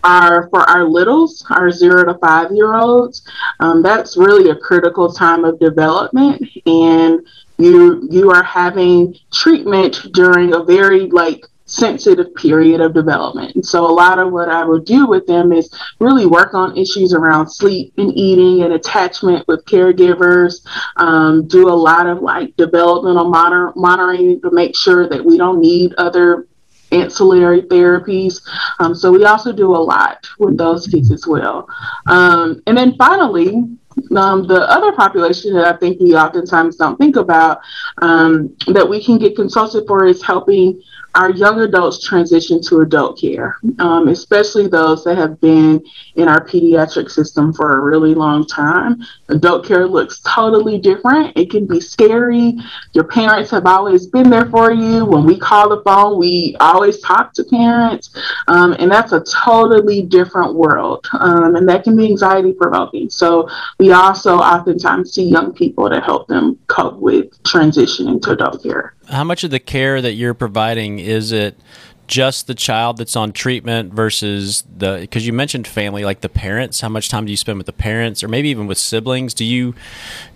are 0.04 0.50
for 0.50 0.62
our 0.70 0.84
littles, 0.84 1.46
our 1.50 1.72
zero 1.72 2.06
to 2.06 2.18
five 2.20 2.52
year 2.52 2.76
olds. 2.76 3.28
Um, 3.60 3.82
that's 3.82 4.18
really 4.18 4.50
a 4.50 4.56
critical 4.56 5.12
time 5.12 5.44
of 5.46 5.60
development, 5.60 6.42
and 6.66 7.26
you 7.58 8.08
you 8.10 8.32
are 8.32 8.44
having 8.44 9.16
treatment 9.34 10.08
during 10.14 10.54
a 10.54 10.64
very 10.64 11.08
like 11.08 11.46
sensitive 11.70 12.34
period 12.36 12.82
of 12.82 12.94
development. 12.94 13.56
And 13.56 13.66
so 13.66 13.86
a 13.86 13.92
lot 13.92 14.20
of 14.20 14.32
what 14.32 14.50
I 14.50 14.64
will 14.66 14.80
do 14.80 15.06
with 15.06 15.28
them 15.28 15.52
is 15.52 15.70
really 16.00 16.26
work 16.26 16.54
on 16.54 16.78
issues 16.78 17.14
around 17.14 17.50
sleep 17.50 17.94
and 17.98 18.12
eating 18.18 18.64
and 18.64 18.74
attachment 18.74 19.48
with 19.48 19.66
caregivers, 19.66 20.66
um, 20.98 21.48
do 21.48 21.70
a 21.70 21.72
lot 21.74 22.08
of 22.08 22.22
like 22.22 22.56
developmental 22.58 23.30
monitor- 23.30 23.74
monitoring 23.76 24.42
to 24.42 24.52
make 24.52 24.76
sure 24.76 25.08
that 25.08 25.24
we 25.24 25.38
don't 25.38 25.62
need 25.62 25.94
other 25.96 26.48
ancillary 26.92 27.62
therapies. 27.62 28.42
Um, 28.80 28.96
so 28.96 29.12
we 29.12 29.24
also 29.26 29.54
do 29.54 29.76
a 29.76 29.78
lot 29.78 30.28
with 30.40 30.58
those 30.58 30.88
kids 30.88 31.12
as 31.12 31.28
well. 31.28 31.68
Um, 32.08 32.62
and 32.66 32.76
then 32.76 32.96
finally, 32.96 33.78
um, 34.16 34.48
the 34.48 34.62
other 34.70 34.92
population 34.94 35.54
that 35.54 35.66
I 35.66 35.78
think 35.78 36.00
we 36.00 36.16
oftentimes 36.16 36.78
don't 36.78 36.98
think 36.98 37.16
about 37.16 37.60
um, 38.02 38.56
that 38.68 38.88
we 38.88 39.04
can 39.04 39.18
get 39.18 39.36
consulted 39.36 39.86
for 39.88 40.06
is 40.06 40.24
helping 40.24 40.82
our 41.16 41.32
young 41.32 41.60
adults 41.62 42.06
transition 42.06 42.62
to 42.62 42.82
adult 42.82 43.20
care, 43.20 43.58
um, 43.80 44.08
especially 44.08 44.68
those 44.68 45.04
that 45.04 45.18
have 45.18 45.40
been 45.42 45.84
in 46.16 46.28
our 46.28 46.46
pediatric 46.46 47.10
system 47.10 47.52
for 47.52 47.78
a 47.78 47.82
really 47.82 48.14
long 48.14 48.46
time. 48.46 49.02
Adult 49.30 49.66
care 49.66 49.88
looks 49.88 50.22
totally 50.22 50.78
different. 50.78 51.36
It 51.36 51.50
can 51.50 51.66
be 51.66 51.82
scary. 51.82 52.58
Your 52.94 53.06
parents 53.06 53.50
have 53.52 53.66
always 53.66 54.08
been 54.08 54.30
there 54.30 54.46
for 54.46 54.72
you. 54.72 55.06
When 55.06 55.26
we 55.26 55.38
call 55.38 55.70
the 55.70 55.82
phone, 55.84 56.20
we 56.20 56.56
always 56.60 57.00
talk 57.00 57.34
to 57.34 57.44
parents, 57.44 58.16
um, 58.48 58.76
and 58.80 58.92
that's 58.92 59.12
a 59.12 59.24
totally 59.24 60.04
different 60.04 60.56
world, 60.56 61.08
um, 61.14 61.56
and 61.56 61.68
that 61.68 61.84
can 61.84 61.96
be 61.96 62.06
anxiety 62.06 62.54
provoking. 62.54 63.10
So 63.10 63.50
we 63.80 63.92
also 63.92 64.38
oftentimes 64.38 65.14
see 65.14 65.24
young 65.24 65.54
people 65.54 65.90
to 65.90 66.00
help 66.02 66.28
them 66.28 66.60
cope 66.68 67.00
with 67.00 67.42
transitioning 67.44 68.22
to 68.24 68.32
adult 68.32 68.64
care 68.64 68.94
how 69.10 69.24
much 69.24 69.44
of 69.44 69.52
the 69.52 69.60
care 69.60 70.02
that 70.02 70.14
you're 70.14 70.34
providing 70.34 71.00
is 71.00 71.32
it 71.32 71.58
just 72.08 72.48
the 72.48 72.56
child 72.56 72.98
that's 72.98 73.16
on 73.16 73.32
treatment 73.32 73.94
versus 73.94 74.64
the 74.78 74.98
because 75.02 75.28
you 75.28 75.32
mentioned 75.32 75.68
family 75.68 76.04
like 76.04 76.22
the 76.22 76.30
parents 76.30 76.82
how 76.82 76.90
much 76.90 77.08
time 77.08 77.24
do 77.24 77.32
you 77.32 77.38
spend 77.38 77.58
with 77.58 77.68
the 77.68 77.74
parents 77.74 78.24
or 78.24 78.28
maybe 78.28 78.50
even 78.50 78.66
with 78.66 78.80
siblings? 78.80 79.34
Do 79.34 79.46
you 79.46 79.76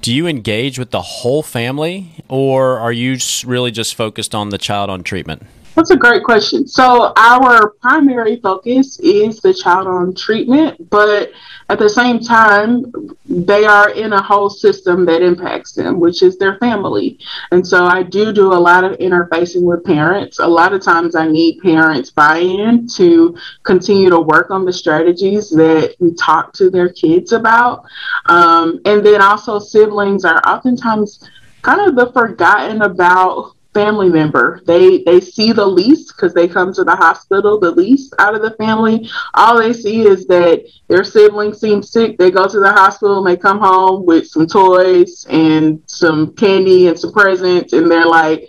do 0.01 0.13
you 0.13 0.27
engage 0.27 0.77
with 0.77 0.91
the 0.91 1.01
whole 1.01 1.41
family 1.41 2.23
or 2.29 2.77
are 2.79 2.91
you 2.91 3.17
really 3.45 3.71
just 3.71 3.95
focused 3.95 4.35
on 4.35 4.49
the 4.49 4.59
child 4.59 4.91
on 4.91 5.03
treatment 5.03 5.47
that's 5.75 5.89
a 5.89 5.97
great 5.97 6.23
question. 6.23 6.67
So, 6.67 7.13
our 7.17 7.71
primary 7.81 8.39
focus 8.41 8.99
is 8.99 9.39
the 9.39 9.53
child 9.53 9.87
on 9.87 10.13
treatment, 10.13 10.89
but 10.89 11.31
at 11.69 11.79
the 11.79 11.89
same 11.89 12.19
time, 12.19 12.91
they 13.25 13.65
are 13.65 13.89
in 13.89 14.13
a 14.13 14.21
whole 14.21 14.49
system 14.49 15.05
that 15.05 15.21
impacts 15.21 15.71
them, 15.71 15.99
which 15.99 16.21
is 16.21 16.37
their 16.37 16.57
family. 16.59 17.17
And 17.51 17.65
so, 17.65 17.85
I 17.85 18.03
do 18.03 18.31
do 18.31 18.53
a 18.53 18.55
lot 18.69 18.83
of 18.83 18.97
interfacing 18.99 19.63
with 19.63 19.83
parents. 19.83 20.39
A 20.39 20.47
lot 20.47 20.73
of 20.73 20.81
times, 20.81 21.15
I 21.15 21.27
need 21.27 21.61
parents' 21.61 22.11
buy 22.11 22.37
in 22.37 22.87
to 22.89 23.35
continue 23.63 24.09
to 24.09 24.19
work 24.19 24.51
on 24.51 24.65
the 24.65 24.73
strategies 24.73 25.49
that 25.51 25.95
we 25.99 26.13
talk 26.13 26.53
to 26.53 26.69
their 26.69 26.89
kids 26.89 27.31
about. 27.31 27.85
Um, 28.27 28.79
and 28.85 29.03
then 29.03 29.21
also, 29.21 29.59
siblings 29.59 30.23
are 30.23 30.41
oftentimes 30.45 31.27
kind 31.63 31.81
of 31.81 31.95
the 31.95 32.11
forgotten 32.11 32.81
about 32.81 33.55
family 33.73 34.09
member. 34.09 34.61
They 34.65 35.03
they 35.03 35.19
see 35.19 35.51
the 35.51 35.65
least 35.65 36.13
because 36.15 36.33
they 36.33 36.47
come 36.47 36.73
to 36.73 36.83
the 36.83 36.95
hospital 36.95 37.59
the 37.59 37.71
least 37.71 38.13
out 38.19 38.35
of 38.35 38.41
the 38.41 38.51
family. 38.51 39.09
All 39.33 39.57
they 39.57 39.73
see 39.73 40.01
is 40.01 40.27
that 40.27 40.65
their 40.87 41.03
sibling 41.03 41.53
seems 41.53 41.91
sick. 41.91 42.17
They 42.17 42.31
go 42.31 42.47
to 42.47 42.59
the 42.59 42.71
hospital 42.71 43.17
and 43.19 43.27
they 43.27 43.39
come 43.39 43.59
home 43.59 44.05
with 44.05 44.27
some 44.27 44.47
toys 44.47 45.25
and 45.29 45.81
some 45.87 46.33
candy 46.35 46.87
and 46.87 46.99
some 46.99 47.13
presents, 47.13 47.73
and 47.73 47.89
they're 47.89 48.05
like, 48.05 48.47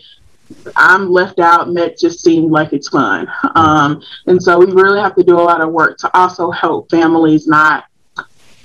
I'm 0.76 1.10
left 1.10 1.38
out, 1.38 1.68
and 1.68 1.76
that 1.76 1.98
just 1.98 2.20
seemed 2.20 2.50
like 2.50 2.72
it's 2.72 2.88
fun. 2.88 3.28
Um, 3.54 4.02
and 4.26 4.42
so 4.42 4.58
we 4.58 4.66
really 4.66 5.00
have 5.00 5.14
to 5.16 5.22
do 5.24 5.38
a 5.38 5.42
lot 5.42 5.60
of 5.60 5.70
work 5.70 5.98
to 5.98 6.16
also 6.16 6.50
help 6.50 6.90
families 6.90 7.46
not 7.46 7.84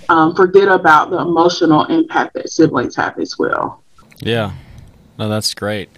um, 0.10 0.36
forget 0.36 0.68
about 0.68 1.12
the 1.12 1.20
emotional 1.20 1.86
impact 1.86 2.34
that 2.34 2.50
siblings 2.50 2.96
have 2.96 3.18
as 3.20 3.38
well. 3.38 3.84
Yeah, 4.20 4.54
no, 5.18 5.30
that's 5.30 5.54
great. 5.54 5.90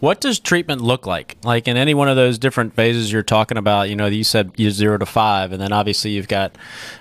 What 0.00 0.20
does 0.20 0.38
treatment 0.38 0.80
look 0.80 1.06
like? 1.06 1.36
Like 1.42 1.66
in 1.66 1.76
any 1.76 1.92
one 1.92 2.08
of 2.08 2.14
those 2.14 2.38
different 2.38 2.74
phases 2.74 3.12
you're 3.12 3.24
talking 3.24 3.58
about, 3.58 3.88
you 3.88 3.96
know, 3.96 4.06
you 4.06 4.22
said 4.22 4.52
you 4.56 4.70
zero 4.70 4.96
to 4.96 5.06
five, 5.06 5.50
and 5.50 5.60
then 5.60 5.72
obviously 5.72 6.12
you've 6.12 6.28
got 6.28 6.56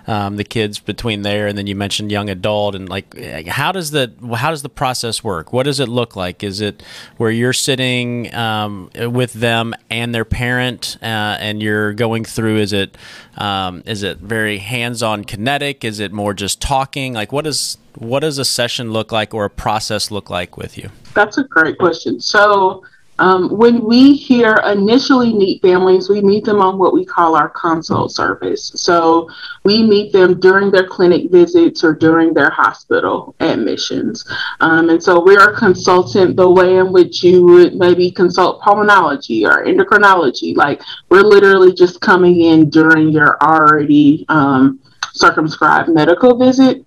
um, 0.08 0.38
the 0.38 0.44
kids 0.44 0.80
between 0.80 1.22
there, 1.22 1.46
and 1.46 1.58
then 1.58 1.68
you 1.68 1.76
mentioned 1.76 2.12
young 2.12 2.30
adult, 2.30 2.74
and 2.74 2.90
like, 2.90 3.16
how 3.48 3.72
does 3.72 3.92
the 3.92 4.12
how 4.36 4.50
does 4.50 4.64
the 4.64 4.70
process 4.70 5.24
work? 5.24 5.54
What 5.54 5.64
does 5.64 5.80
it 5.80 5.90
look 5.90 6.16
like? 6.16 6.44
Is 6.44 6.60
it 6.60 6.82
where 7.18 7.30
you're 7.30 7.54
sitting 7.54 8.34
um, 8.34 8.90
with 8.96 9.34
them 9.34 9.76
and 9.92 10.14
their 10.16 10.26
parent, 10.26 10.98
uh, 11.02 11.38
and 11.40 11.62
you're 11.62 11.94
going 11.94 12.26
through? 12.26 12.58
Is 12.58 12.74
it 12.74 12.98
um, 13.38 13.84
is 13.86 14.02
it 14.02 14.18
very 14.18 14.58
hands-on, 14.58 15.24
kinetic? 15.24 15.84
Is 15.84 16.00
it 16.00 16.12
more 16.12 16.34
just 16.34 16.62
talking? 16.62 17.14
Like, 17.14 17.32
what 17.32 17.44
does 17.44 17.78
what 17.94 18.22
does 18.22 18.40
a 18.40 18.46
session 18.46 18.92
look 18.92 19.12
like, 19.12 19.36
or 19.36 19.46
a 19.46 19.50
process 19.52 20.10
look 20.10 20.32
like 20.32 20.58
with 20.58 20.80
you? 20.80 20.90
That's 21.18 21.40
a 21.40 21.46
great 21.46 21.80
question. 21.80 22.20
So, 22.20 22.84
um, 23.18 23.50
when 23.50 23.84
we 23.84 24.14
here 24.14 24.62
initially 24.68 25.34
meet 25.34 25.64
families, 25.64 26.10
we 26.10 26.22
meet 26.22 26.46
them 26.46 26.62
on 26.62 26.78
what 26.78 26.94
we 26.94 27.04
call 27.04 27.36
our 27.36 27.50
consult 27.50 28.12
service. 28.12 28.72
So 28.76 29.28
we 29.64 29.82
meet 29.82 30.14
them 30.14 30.40
during 30.40 30.70
their 30.70 30.86
clinic 30.86 31.32
visits 31.32 31.84
or 31.84 31.96
during 31.96 32.36
their 32.36 32.52
hospital 32.52 33.34
admissions. 33.40 34.24
Um, 34.60 34.92
and 34.92 35.02
so 35.02 35.26
we're 35.26 35.56
consultant 35.56 36.36
the 36.36 36.48
way 36.48 36.78
in 36.78 36.94
which 36.94 37.24
you 37.24 37.44
would 37.46 37.74
maybe 37.74 38.12
consult 38.12 38.62
pulmonology 38.62 39.44
or 39.44 39.66
endocrinology. 39.66 40.56
Like 40.56 40.84
we're 41.10 41.24
literally 41.24 41.74
just 41.74 42.00
coming 42.00 42.42
in 42.42 42.70
during 42.70 43.10
your 43.10 43.42
already 43.42 44.24
um, 44.30 44.80
circumscribed 45.14 45.90
medical 45.90 46.38
visit. 46.38 46.86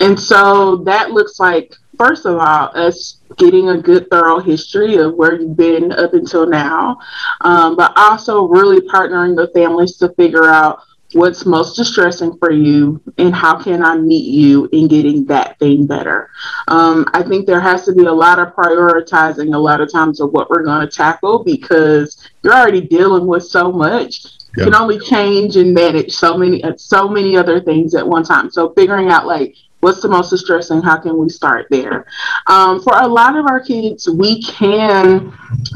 And 0.00 0.18
so 0.18 0.78
that 0.78 1.12
looks 1.12 1.38
like 1.38 1.76
first 1.98 2.24
of 2.24 2.36
all, 2.36 2.70
us 2.74 3.18
getting 3.36 3.68
a 3.70 3.78
good, 3.78 4.08
thorough 4.10 4.38
history 4.38 4.96
of 4.96 5.14
where 5.14 5.40
you've 5.40 5.56
been 5.56 5.92
up 5.92 6.14
until 6.14 6.46
now, 6.46 6.98
um, 7.42 7.76
but 7.76 7.92
also 7.96 8.46
really 8.46 8.80
partnering 8.80 9.36
with 9.36 9.52
families 9.52 9.96
to 9.96 10.08
figure 10.10 10.44
out 10.44 10.80
what's 11.12 11.46
most 11.46 11.74
distressing 11.74 12.36
for 12.38 12.52
you 12.52 13.00
and 13.16 13.34
how 13.34 13.60
can 13.62 13.82
I 13.82 13.96
meet 13.96 14.26
you 14.26 14.68
in 14.72 14.88
getting 14.88 15.24
that 15.26 15.58
thing 15.58 15.86
better. 15.86 16.30
Um, 16.68 17.06
I 17.14 17.22
think 17.22 17.46
there 17.46 17.60
has 17.60 17.84
to 17.86 17.94
be 17.94 18.04
a 18.04 18.12
lot 18.12 18.38
of 18.38 18.54
prioritizing 18.54 19.54
a 19.54 19.58
lot 19.58 19.80
of 19.80 19.90
times 19.90 20.20
of 20.20 20.32
what 20.32 20.50
we're 20.50 20.64
going 20.64 20.86
to 20.86 20.94
tackle 20.94 21.44
because 21.44 22.28
you're 22.42 22.54
already 22.54 22.82
dealing 22.82 23.26
with 23.26 23.44
so 23.44 23.72
much. 23.72 24.26
You 24.56 24.64
can 24.64 24.74
only 24.74 24.98
change 24.98 25.56
and 25.56 25.72
manage 25.72 26.12
so 26.12 26.36
many 26.36 26.62
so 26.78 27.08
many 27.08 27.36
other 27.36 27.60
things 27.60 27.94
at 27.94 28.06
one 28.06 28.24
time. 28.24 28.50
So 28.50 28.72
figuring 28.72 29.08
out 29.08 29.26
like 29.26 29.54
what's 29.80 30.00
the 30.02 30.08
most 30.08 30.30
distressing? 30.30 30.82
How 30.82 30.98
can 30.98 31.16
we 31.16 31.28
start 31.28 31.66
there? 31.70 32.06
Um, 32.46 32.82
for 32.82 32.94
a 32.96 33.06
lot 33.06 33.36
of 33.36 33.46
our 33.46 33.60
kids 33.60 34.08
we 34.08 34.42
can 34.42 35.32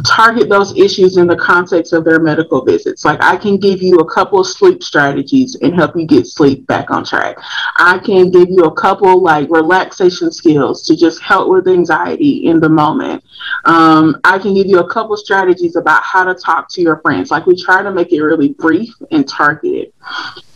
target 0.06 0.48
those 0.48 0.76
issues 0.76 1.16
in 1.16 1.26
the 1.26 1.36
context 1.36 1.92
of 1.92 2.04
their 2.04 2.18
medical 2.18 2.64
visits. 2.64 3.04
Like 3.04 3.22
i 3.22 3.36
can 3.36 3.56
give 3.56 3.82
you 3.82 3.96
a 3.98 4.12
couple 4.12 4.40
of 4.40 4.46
sleep 4.46 4.82
strategies 4.82 5.56
and 5.56 5.74
help 5.74 5.96
you 5.96 6.06
get 6.06 6.26
sleep 6.26 6.66
back 6.66 6.90
on 6.90 7.04
track. 7.04 7.36
I 7.76 7.98
can 7.98 8.30
give 8.30 8.48
you 8.48 8.64
a 8.64 8.74
couple 8.74 9.22
like 9.22 9.48
relaxation 9.50 10.32
skills 10.32 10.86
to 10.86 10.96
just 10.96 11.20
help 11.22 11.48
with 11.48 11.68
anxiety 11.68 12.46
in 12.46 12.60
the 12.60 12.68
moment. 12.68 13.22
Um, 13.64 14.20
i 14.24 14.38
can 14.38 14.54
give 14.54 14.66
you 14.66 14.80
a 14.80 14.88
couple 14.88 15.16
strategies 15.16 15.76
about 15.76 16.02
how 16.02 16.24
to 16.24 16.34
talk 16.34 16.68
to 16.70 16.80
your 16.80 17.00
friends. 17.00 17.30
Like 17.30 17.46
we 17.46 17.60
try 17.60 17.82
to 17.82 17.90
make 17.90 18.12
it 18.12 18.22
really 18.22 18.50
brief 18.50 18.94
and 19.10 19.28
targeted. 19.28 19.92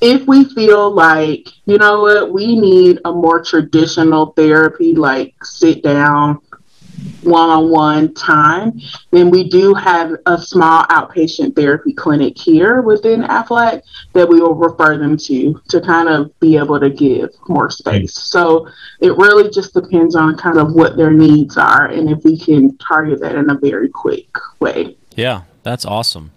If 0.01 0.27
we 0.27 0.45
feel 0.45 0.91
like 0.91 1.49
you 1.65 1.79
know 1.79 2.01
what 2.01 2.33
we 2.33 2.59
need 2.59 3.01
a 3.05 3.13
more 3.13 3.36
traditional 3.43 4.33
therapy 4.33 4.95
like 4.95 5.35
sit 5.45 5.83
down 5.83 6.41
one-on-one 7.23 8.15
time. 8.15 8.81
Then 9.11 9.31
we 9.31 9.49
do 9.49 9.75
have 9.75 10.13
a 10.27 10.39
small 10.39 10.85
outpatient 10.85 11.55
therapy 11.55 11.93
clinic 11.93 12.39
here 12.39 12.81
within 12.81 13.23
aflac 13.23 13.83
that 14.13 14.29
we 14.29 14.41
will 14.41 14.55
refer 14.55 14.97
them 14.97 15.17
to 15.19 15.61
to 15.69 15.81
kind 15.81 16.09
of 16.09 16.39
be 16.41 16.57
able 16.57 16.81
to 16.81 16.91
give 16.91 17.31
more 17.49 17.71
space. 17.71 18.15
So 18.15 18.69
it 19.01 19.17
really 19.17 19.51
just 19.51 19.75
depends 19.75 20.15
on 20.15 20.37
kind 20.37 20.59
of 20.59 20.75
what 20.75 20.97
their 20.97 21.11
needs 21.11 21.57
are 21.57 21.87
and 21.87 22.09
if 22.11 22.25
we 22.25 22.39
can 22.39 22.77
target 22.79 23.21
that 23.21 23.35
in 23.35 23.51
a 23.51 23.59
very 23.59 23.89
quick 23.89 24.29
way. 24.61 24.97
Yeah 25.17 25.43
that's 25.67 25.85
awesome. 25.85 26.31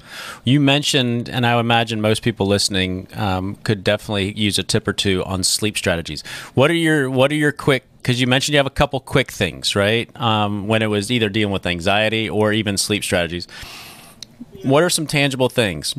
You 0.44 0.60
mentioned, 0.60 1.30
and 1.30 1.46
I 1.46 1.60
imagine 1.60 2.02
most 2.02 2.24
people 2.24 2.48
listening 2.48 3.08
um, 3.14 3.58
could 3.64 3.84
definitely 3.84 4.34
use 4.34 4.58
a 4.58 4.64
tip 4.64 4.88
or 4.88 4.94
two 4.94 5.24
on 5.24 5.44
sleep 5.44 5.78
strategies. 5.78 6.24
What 6.56 6.72
are 6.72 6.76
your 6.76 7.12
What 7.12 7.32
are 7.32 7.36
your 7.36 7.52
quick? 7.52 7.84
Because 8.02 8.20
you 8.20 8.26
mentioned 8.26 8.54
you 8.54 8.58
have 8.58 8.66
a 8.66 8.72
couple 8.72 9.00
quick 9.00 9.32
things, 9.32 9.76
right? 9.76 10.10
Um, 10.20 10.68
when 10.68 10.82
it 10.82 10.88
was 10.88 11.12
either 11.12 11.30
dealing 11.30 11.54
with 11.54 11.68
anxiety 11.68 12.28
or 12.28 12.52
even 12.52 12.76
sleep 12.76 13.04
strategies. 13.04 13.48
What 14.64 14.82
are 14.82 14.90
some 14.90 15.06
tangible 15.06 15.48
things 15.48 15.94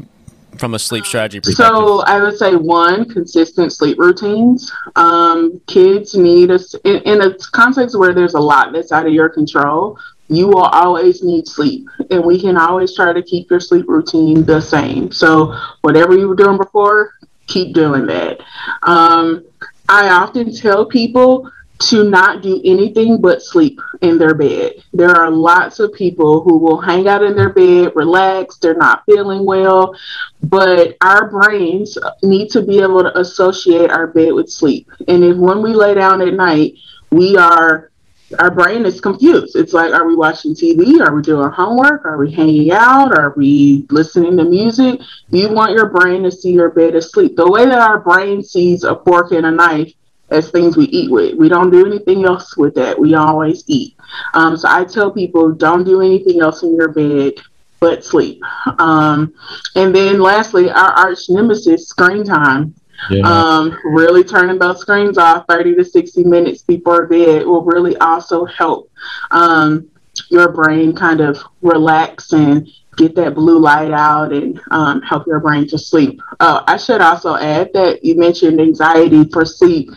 from 0.59 0.75
a 0.75 0.79
sleep 0.81 1.07
strategy 1.07 1.39
perspective? 1.39 1.77
So 1.77 2.01
I 2.01 2.21
would 2.21 2.37
say 2.37 2.57
one, 2.57 3.09
consistent 3.09 3.73
sleep 3.73 3.97
routines. 3.99 4.73
Um, 4.97 5.61
kids 5.69 6.17
need 6.17 6.51
us 6.51 6.75
in, 6.85 6.97
in, 7.03 7.23
a 7.23 7.35
context 7.53 7.97
where 7.97 8.13
there's 8.13 8.35
a 8.35 8.41
lot 8.41 8.73
that's 8.73 8.91
out 8.91 9.07
of 9.07 9.13
your 9.13 9.29
control 9.29 9.99
you 10.31 10.47
will 10.47 10.63
always 10.65 11.23
need 11.23 11.47
sleep. 11.47 11.89
And 12.11 12.25
we 12.25 12.41
can 12.41 12.57
always 12.57 12.95
try 12.95 13.13
to 13.13 13.23
keep 13.23 13.51
your 13.51 13.61
sleep 13.61 13.87
routine 13.89 14.45
the 14.45 14.61
same. 14.61 15.11
So 15.11 15.57
whatever 15.83 16.17
you 16.17 16.29
were 16.29 16.37
doing 16.37 16.57
before 16.57 17.15
keep 17.51 17.75
doing 17.75 18.07
that. 18.07 18.41
Um, 18.85 19.45
i 19.89 20.09
often 20.09 20.55
tell 20.55 20.87
people 20.87 21.51
to 21.81 22.05
not 22.09 22.43
do 22.43 22.61
anything 22.65 23.21
but 23.21 23.43
sleep 23.43 23.81
in 24.03 24.19
their 24.19 24.35
bed. 24.35 24.75
There 24.93 25.11
are 25.11 25.31
lots 25.31 25.81
of 25.81 25.93
people 25.95 26.43
who 26.43 26.59
will 26.59 26.81
hang 26.81 27.09
out 27.09 27.25
in 27.25 27.35
their 27.35 27.51
bed 27.51 27.93
relax 27.97 28.59
they're 28.59 28.75
not 28.75 29.05
feeling 29.07 29.45
well 29.45 29.97
but 30.43 30.97
our 31.01 31.29
brains 31.29 31.99
need 32.23 32.51
to 32.51 32.63
be 32.63 32.81
able 32.81 33.03
to 33.03 33.19
associate 33.19 33.91
our 33.91 34.07
bed 34.07 34.33
with 34.33 34.51
sleep. 34.51 34.89
And 35.09 35.25
if 35.25 35.37
when 35.37 35.61
we 35.63 35.75
lay 35.75 35.95
down 35.95 36.23
at 36.23 36.35
night 36.35 36.75
we 37.11 37.37
are 37.37 37.90
our 38.39 38.51
brain 38.51 38.87
is 38.87 39.01
confused. 39.01 39.57
It's 39.57 39.73
like, 39.73 39.93
are 39.93 40.07
we 40.07 40.15
watching 40.15 40.55
TV? 40.55 41.01
Are 41.01 41.15
we 41.15 41.23
doing 41.23 41.51
homework? 41.51 42.05
Are 42.05 42.17
we 42.17 42.31
hanging 42.31 42.71
out? 42.71 43.17
Are 43.19 43.35
we 43.37 43.87
listening 43.91 44.37
to 44.37 44.45
music? 44.45 45.01
You 45.31 45.53
want 45.53 45.73
your 45.73 45.89
brain 45.89 46.23
to 46.23 46.31
see 46.31 46.53
your 46.53 46.71
bed 46.71 46.95
asleep. 46.95 47.37
The 47.37 47.51
way 47.51 47.65
that 47.67 47.81
our 47.81 48.01
brain 48.01 48.43
sees 48.43 48.85
a 48.85 48.97
fork 49.05 49.33
and 49.33 49.47
a 49.47 49.51
knife 49.51 49.93
as 50.31 50.51
things 50.51 50.77
we 50.77 50.85
eat 50.85 51.11
with, 51.11 51.35
we 51.35 51.49
don't 51.49 51.71
do 51.71 51.85
anything 51.85 52.25
else 52.25 52.57
with 52.57 52.75
that. 52.77 52.99
We 52.99 53.15
always 53.15 53.65
eat. 53.67 53.97
Um, 54.35 54.57
so 54.57 54.69
I 54.71 54.85
tell 54.85 55.11
people, 55.11 55.51
don't 55.53 55.83
do 55.83 56.01
anything 56.01 56.41
else 56.41 56.63
in 56.63 56.77
your 56.77 56.89
bed 56.89 57.35
but 57.81 58.05
sleep. 58.05 58.43
Um, 58.79 59.35
and 59.75 59.95
then 59.95 60.21
lastly, 60.21 60.71
our 60.71 60.93
arch 60.93 61.31
nemesis, 61.31 61.89
screen 61.89 62.25
time. 62.25 62.75
Yeah. 63.09 63.23
Um, 63.27 63.79
really 63.85 64.25
turning 64.25 64.59
those 64.59 64.81
screens 64.81 65.19
off 65.19 65.47
30 65.49 65.77
to 65.77 65.85
60 65.85 66.25
minutes 66.25 66.63
before 66.63 67.07
bed 67.07 67.47
will 67.47 67.65
really 67.65 67.97
also 67.97 68.45
help 68.45 68.91
um, 69.31 69.90
your 70.31 70.53
brain 70.53 70.95
kind 70.95 71.21
of 71.21 71.39
relax 71.63 72.33
and 72.33 72.69
get 72.97 73.15
that 73.15 73.35
blue 73.35 73.59
light 73.59 73.93
out 73.93 74.33
and 74.33 74.61
um, 74.71 75.01
help 75.03 75.27
your 75.27 75.41
brain 75.41 75.67
to 75.67 75.79
sleep. 75.79 76.21
Uh, 76.39 76.63
I 76.67 76.77
should 76.77 77.01
also 77.01 77.35
add 77.37 77.73
that 77.73 78.05
you 78.05 78.17
mentioned 78.17 78.61
anxiety 78.61 79.25
for 79.33 79.45
sleep. 79.45 79.91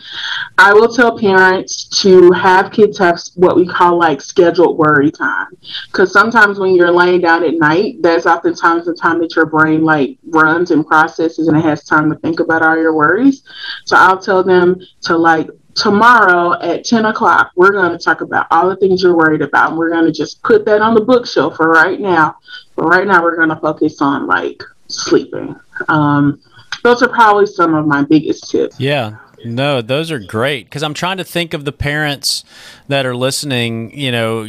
I 0.56 0.72
will 0.72 0.88
tell 0.88 1.18
parents 1.18 1.84
to 2.02 2.30
have 2.32 2.72
kids 2.72 2.98
have 2.98 3.20
what 3.34 3.56
we 3.56 3.66
call 3.66 3.98
like 3.98 4.20
scheduled 4.20 4.78
worry 4.78 5.10
time. 5.10 5.48
Because 5.86 6.12
sometimes 6.12 6.58
when 6.58 6.74
you're 6.74 6.90
laying 6.90 7.20
down 7.20 7.44
at 7.44 7.54
night, 7.54 7.96
that's 8.00 8.26
oftentimes 8.26 8.86
the 8.86 8.94
time 8.94 9.20
that 9.20 9.36
your 9.36 9.46
brain 9.46 9.84
like 9.84 10.16
runs 10.28 10.70
and 10.70 10.86
processes 10.86 11.48
and 11.48 11.56
it 11.56 11.64
has 11.64 11.84
time 11.84 12.10
to 12.10 12.18
think 12.20 12.40
about 12.40 12.62
all 12.62 12.76
your 12.76 12.94
worries. 12.94 13.42
So 13.84 13.96
I'll 13.96 14.18
tell 14.18 14.42
them 14.42 14.80
to 15.02 15.16
like 15.16 15.48
tomorrow 15.74 16.60
at 16.60 16.84
10 16.84 17.04
o'clock, 17.04 17.52
we're 17.56 17.72
going 17.72 17.92
to 17.92 17.98
talk 17.98 18.20
about 18.20 18.46
all 18.50 18.68
the 18.68 18.76
things 18.76 19.02
you're 19.02 19.16
worried 19.16 19.42
about. 19.42 19.70
And 19.70 19.78
we're 19.78 19.90
going 19.90 20.06
to 20.06 20.12
just 20.12 20.42
put 20.42 20.64
that 20.66 20.80
on 20.80 20.94
the 20.94 21.00
bookshelf 21.00 21.56
for 21.56 21.68
right 21.68 22.00
now. 22.00 22.36
But 22.76 22.86
right 22.86 23.06
now, 23.06 23.22
we're 23.22 23.36
going 23.36 23.50
to 23.50 23.56
focus 23.56 24.00
on 24.00 24.26
like 24.26 24.62
sleeping. 24.88 25.56
Um, 25.88 26.40
those 26.82 27.02
are 27.02 27.08
probably 27.08 27.46
some 27.46 27.74
of 27.74 27.86
my 27.86 28.02
biggest 28.02 28.50
tips. 28.50 28.78
Yeah. 28.78 29.16
No, 29.44 29.82
those 29.82 30.10
are 30.10 30.18
great 30.18 30.66
because 30.66 30.82
I'm 30.82 30.94
trying 30.94 31.18
to 31.18 31.24
think 31.24 31.52
of 31.52 31.66
the 31.66 31.72
parents 31.72 32.44
that 32.88 33.04
are 33.04 33.14
listening. 33.14 33.96
You 33.98 34.10
know, 34.10 34.44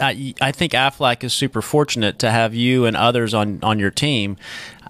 I, 0.00 0.34
I 0.40 0.52
think 0.52 0.72
Aflac 0.72 1.24
is 1.24 1.32
super 1.32 1.60
fortunate 1.60 2.20
to 2.20 2.30
have 2.30 2.54
you 2.54 2.84
and 2.84 2.96
others 2.96 3.34
on, 3.34 3.58
on 3.64 3.80
your 3.80 3.90
team. 3.90 4.36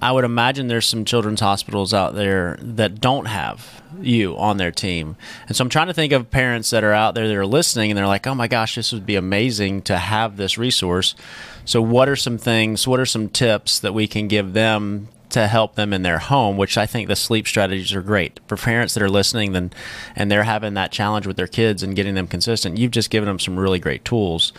I 0.02 0.12
would 0.12 0.24
imagine 0.24 0.68
there's 0.68 0.86
some 0.86 1.04
children's 1.04 1.40
hospitals 1.40 1.94
out 1.94 2.14
there 2.14 2.58
that 2.60 3.00
don't 3.00 3.24
have 3.26 3.77
you 4.00 4.36
on 4.36 4.56
their 4.56 4.70
team. 4.70 5.16
And 5.46 5.56
so 5.56 5.62
I'm 5.62 5.68
trying 5.68 5.86
to 5.88 5.94
think 5.94 6.12
of 6.12 6.30
parents 6.30 6.70
that 6.70 6.84
are 6.84 6.92
out 6.92 7.14
there 7.14 7.28
that 7.28 7.36
are 7.36 7.46
listening 7.46 7.90
and 7.90 7.98
they're 7.98 8.06
like, 8.06 8.26
oh 8.26 8.34
my 8.34 8.48
gosh, 8.48 8.74
this 8.74 8.92
would 8.92 9.06
be 9.06 9.16
amazing 9.16 9.82
to 9.82 9.96
have 9.96 10.36
this 10.36 10.58
resource. 10.58 11.14
So, 11.64 11.82
what 11.82 12.08
are 12.08 12.16
some 12.16 12.38
things, 12.38 12.88
what 12.88 13.00
are 13.00 13.06
some 13.06 13.28
tips 13.28 13.78
that 13.80 13.94
we 13.94 14.06
can 14.06 14.28
give 14.28 14.52
them 14.52 15.08
to 15.30 15.46
help 15.46 15.74
them 15.74 15.92
in 15.92 16.02
their 16.02 16.18
home, 16.18 16.56
which 16.56 16.78
I 16.78 16.86
think 16.86 17.06
the 17.06 17.16
sleep 17.16 17.46
strategies 17.46 17.92
are 17.92 18.00
great 18.00 18.40
for 18.46 18.56
parents 18.56 18.94
that 18.94 19.02
are 19.02 19.10
listening 19.10 19.52
then 19.52 19.70
and 20.16 20.30
they're 20.30 20.44
having 20.44 20.72
that 20.74 20.90
challenge 20.90 21.26
with 21.26 21.36
their 21.36 21.46
kids 21.46 21.82
and 21.82 21.94
getting 21.94 22.14
them 22.14 22.26
consistent. 22.26 22.78
You've 22.78 22.92
just 22.92 23.10
given 23.10 23.26
them 23.26 23.38
some 23.38 23.58
really 23.58 23.78
great 23.78 24.04
tools 24.06 24.52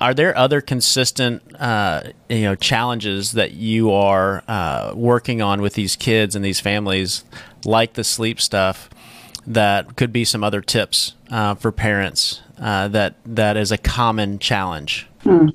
are 0.00 0.14
there 0.14 0.36
other 0.36 0.60
consistent 0.60 1.42
uh, 1.60 2.02
you 2.28 2.42
know 2.42 2.54
challenges 2.54 3.32
that 3.32 3.52
you 3.52 3.90
are 3.90 4.42
uh, 4.48 4.92
working 4.94 5.42
on 5.42 5.60
with 5.60 5.74
these 5.74 5.96
kids 5.96 6.36
and 6.36 6.44
these 6.44 6.60
families 6.60 7.24
like 7.64 7.94
the 7.94 8.04
sleep 8.04 8.40
stuff 8.40 8.88
that 9.46 9.96
could 9.96 10.12
be 10.12 10.24
some 10.24 10.44
other 10.44 10.60
tips 10.60 11.14
uh, 11.30 11.54
for 11.54 11.72
parents 11.72 12.42
uh, 12.60 12.88
that 12.88 13.14
that 13.24 13.56
is 13.56 13.72
a 13.72 13.78
common 13.78 14.38
challenge 14.38 15.06
hmm. 15.22 15.48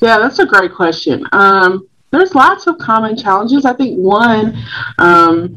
yeah 0.00 0.18
that's 0.18 0.38
a 0.38 0.46
great 0.46 0.72
question 0.72 1.24
um, 1.32 1.86
there's 2.16 2.34
lots 2.34 2.66
of 2.66 2.78
common 2.78 3.16
challenges 3.16 3.64
i 3.64 3.72
think 3.72 3.96
one 3.98 4.56
um, 4.98 5.56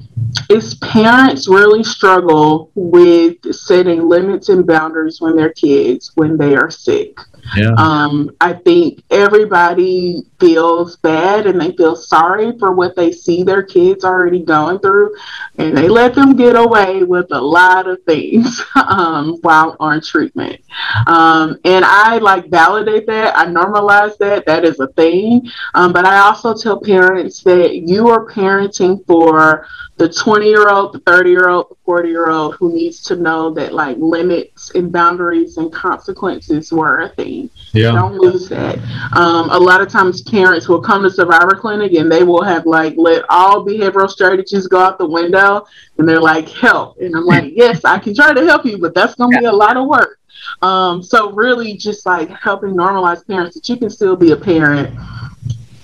is 0.49 0.75
parents 0.75 1.47
really 1.47 1.83
struggle 1.83 2.71
with 2.75 3.37
setting 3.53 4.07
limits 4.07 4.49
and 4.49 4.65
boundaries 4.65 5.21
when 5.21 5.35
their 5.35 5.53
kids 5.53 6.11
when 6.15 6.37
they 6.37 6.55
are 6.55 6.69
sick 6.69 7.19
yeah. 7.55 7.73
Um, 7.77 8.35
I 8.39 8.53
think 8.53 9.03
everybody 9.09 10.23
feels 10.39 10.97
bad 10.97 11.47
and 11.47 11.59
they 11.59 11.71
feel 11.71 11.95
sorry 11.95 12.57
for 12.57 12.73
what 12.73 12.95
they 12.95 13.11
see 13.11 13.43
their 13.43 13.63
kids 13.63 14.03
already 14.03 14.43
going 14.43 14.79
through, 14.79 15.15
and 15.57 15.75
they 15.75 15.87
let 15.89 16.15
them 16.15 16.35
get 16.35 16.55
away 16.55 17.03
with 17.03 17.27
a 17.31 17.41
lot 17.41 17.87
of 17.87 18.01
things 18.03 18.61
um, 18.75 19.37
while 19.41 19.75
on 19.79 20.01
treatment. 20.01 20.61
Um, 21.07 21.57
and 21.65 21.83
I 21.85 22.17
like 22.17 22.49
validate 22.49 23.07
that. 23.07 23.37
I 23.37 23.45
normalize 23.45 24.17
that. 24.19 24.45
That 24.45 24.63
is 24.63 24.79
a 24.79 24.87
thing. 24.87 25.49
Um, 25.73 25.93
but 25.93 26.05
I 26.05 26.19
also 26.19 26.48
tell 26.57 26.79
parents 26.79 27.41
that 27.43 27.87
you 27.87 28.09
are 28.09 28.25
parenting 28.25 29.05
for 29.05 29.67
the 29.97 30.07
20 30.07 30.47
year 30.47 30.69
old, 30.69 30.93
the 30.93 30.99
30 30.99 31.29
year 31.29 31.49
old, 31.49 31.69
the 31.69 31.75
40 31.85 32.09
year 32.09 32.29
old 32.29 32.55
who 32.55 32.73
needs 32.73 33.01
to 33.03 33.17
know 33.17 33.53
that 33.53 33.73
like 33.73 33.97
limits 33.97 34.71
and 34.71 34.91
boundaries 34.91 35.57
and 35.57 35.71
consequences 35.73 36.71
were 36.71 37.01
a 37.01 37.09
thing. 37.09 37.49
Yeah. 37.73 37.91
Don't 37.91 38.15
lose 38.15 38.47
that. 38.49 38.77
Um, 39.15 39.49
a 39.49 39.59
lot 39.59 39.81
of 39.81 39.89
times 39.89 40.21
parents 40.21 40.69
will 40.69 40.81
come 40.81 41.03
to 41.03 41.09
Survivor 41.09 41.55
Clinic 41.55 41.93
and 41.93 42.09
they 42.09 42.23
will 42.23 42.43
have 42.43 42.65
like 42.65 42.93
let 42.95 43.25
all 43.29 43.65
behavioral 43.65 44.09
strategies 44.09 44.67
go 44.67 44.79
out 44.79 44.97
the 44.97 45.05
window 45.07 45.65
and 45.97 46.07
they're 46.07 46.21
like, 46.21 46.47
help. 46.47 46.97
And 46.99 47.13
I'm 47.15 47.25
like, 47.25 47.51
yes, 47.55 47.83
I 47.83 47.99
can 47.99 48.15
try 48.15 48.33
to 48.33 48.45
help 48.45 48.65
you, 48.65 48.77
but 48.77 48.93
that's 48.93 49.15
going 49.15 49.31
to 49.31 49.35
yeah. 49.35 49.41
be 49.41 49.45
a 49.47 49.51
lot 49.51 49.75
of 49.75 49.87
work. 49.87 50.19
Um, 50.61 51.03
so 51.03 51.31
really 51.31 51.75
just 51.75 52.05
like 52.05 52.29
helping 52.29 52.71
normalize 52.71 53.25
parents 53.27 53.55
that 53.55 53.67
you 53.67 53.77
can 53.77 53.89
still 53.89 54.15
be 54.15 54.31
a 54.31 54.37
parent 54.37 54.97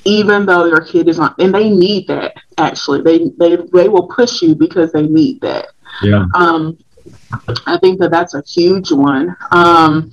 even 0.05 0.45
though 0.45 0.65
your 0.65 0.81
kid 0.81 1.09
is 1.09 1.19
on 1.19 1.35
and 1.39 1.53
they 1.53 1.69
need 1.69 2.07
that 2.07 2.35
actually. 2.57 3.01
They 3.01 3.29
they 3.37 3.57
they 3.73 3.89
will 3.89 4.07
push 4.07 4.41
you 4.41 4.55
because 4.55 4.91
they 4.91 5.07
need 5.07 5.41
that. 5.41 5.67
Yeah. 6.01 6.25
Um 6.33 6.77
i 7.67 7.77
think 7.79 7.99
that 7.99 8.11
that's 8.11 8.33
a 8.33 8.41
huge 8.41 8.91
one. 8.91 9.35
Um 9.51 10.11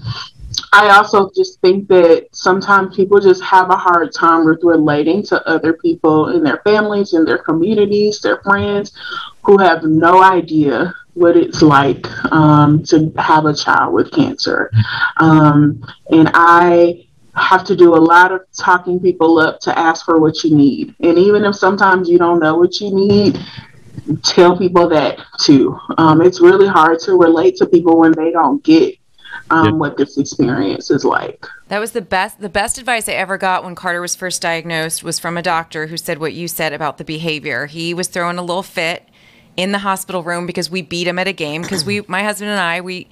I 0.72 0.90
also 0.96 1.30
just 1.34 1.60
think 1.60 1.88
that 1.88 2.28
sometimes 2.32 2.96
people 2.96 3.20
just 3.20 3.42
have 3.42 3.70
a 3.70 3.76
hard 3.76 4.12
time 4.12 4.44
with 4.44 4.60
relating 4.62 5.22
to 5.24 5.46
other 5.48 5.74
people 5.74 6.28
in 6.28 6.42
their 6.42 6.60
families, 6.64 7.14
in 7.14 7.24
their 7.24 7.38
communities, 7.38 8.20
their 8.20 8.38
friends 8.42 8.92
who 9.44 9.58
have 9.58 9.82
no 9.84 10.22
idea 10.22 10.94
what 11.14 11.36
it's 11.36 11.62
like 11.62 12.06
um, 12.32 12.82
to 12.84 13.12
have 13.18 13.44
a 13.44 13.54
child 13.54 13.92
with 13.92 14.10
cancer. 14.12 14.70
Um, 15.18 15.84
and 16.10 16.30
I 16.32 17.06
have 17.34 17.64
to 17.64 17.76
do 17.76 17.94
a 17.94 17.96
lot 17.96 18.32
of 18.32 18.42
talking 18.52 19.00
people 19.00 19.38
up 19.38 19.60
to 19.60 19.78
ask 19.78 20.04
for 20.04 20.18
what 20.20 20.44
you 20.44 20.54
need. 20.54 20.94
And 21.00 21.18
even 21.18 21.44
if 21.44 21.56
sometimes 21.56 22.08
you 22.08 22.18
don't 22.18 22.40
know 22.40 22.56
what 22.56 22.80
you 22.80 22.94
need, 22.94 23.38
tell 24.22 24.56
people 24.56 24.88
that 24.88 25.18
too. 25.40 25.78
Um, 25.98 26.20
it's 26.20 26.40
really 26.40 26.66
hard 26.66 26.98
to 27.00 27.16
relate 27.16 27.56
to 27.56 27.66
people 27.66 27.98
when 27.98 28.12
they 28.12 28.30
don't 28.30 28.62
get 28.62 28.96
um, 29.50 29.66
yeah. 29.66 29.72
what 29.72 29.96
this 29.96 30.18
experience 30.18 30.90
is 30.90 31.04
like. 31.04 31.46
That 31.68 31.78
was 31.78 31.92
the 31.92 32.02
best. 32.02 32.40
The 32.40 32.48
best 32.48 32.78
advice 32.78 33.08
I 33.08 33.12
ever 33.12 33.38
got 33.38 33.64
when 33.64 33.74
Carter 33.74 34.00
was 34.00 34.14
first 34.14 34.42
diagnosed 34.42 35.02
was 35.02 35.18
from 35.18 35.38
a 35.38 35.42
doctor 35.42 35.86
who 35.86 35.96
said 35.96 36.18
what 36.18 36.34
you 36.34 36.48
said 36.48 36.72
about 36.72 36.98
the 36.98 37.04
behavior. 37.04 37.66
He 37.66 37.94
was 37.94 38.08
throwing 38.08 38.38
a 38.38 38.42
little 38.42 38.62
fit 38.62 39.08
in 39.56 39.72
the 39.72 39.78
hospital 39.78 40.22
room 40.22 40.46
because 40.46 40.70
we 40.70 40.82
beat 40.82 41.06
him 41.06 41.18
at 41.18 41.28
a 41.28 41.32
game 41.32 41.62
because 41.62 41.84
we, 41.84 42.02
my 42.08 42.22
husband 42.22 42.50
and 42.50 42.60
I, 42.60 42.80
we 42.80 43.08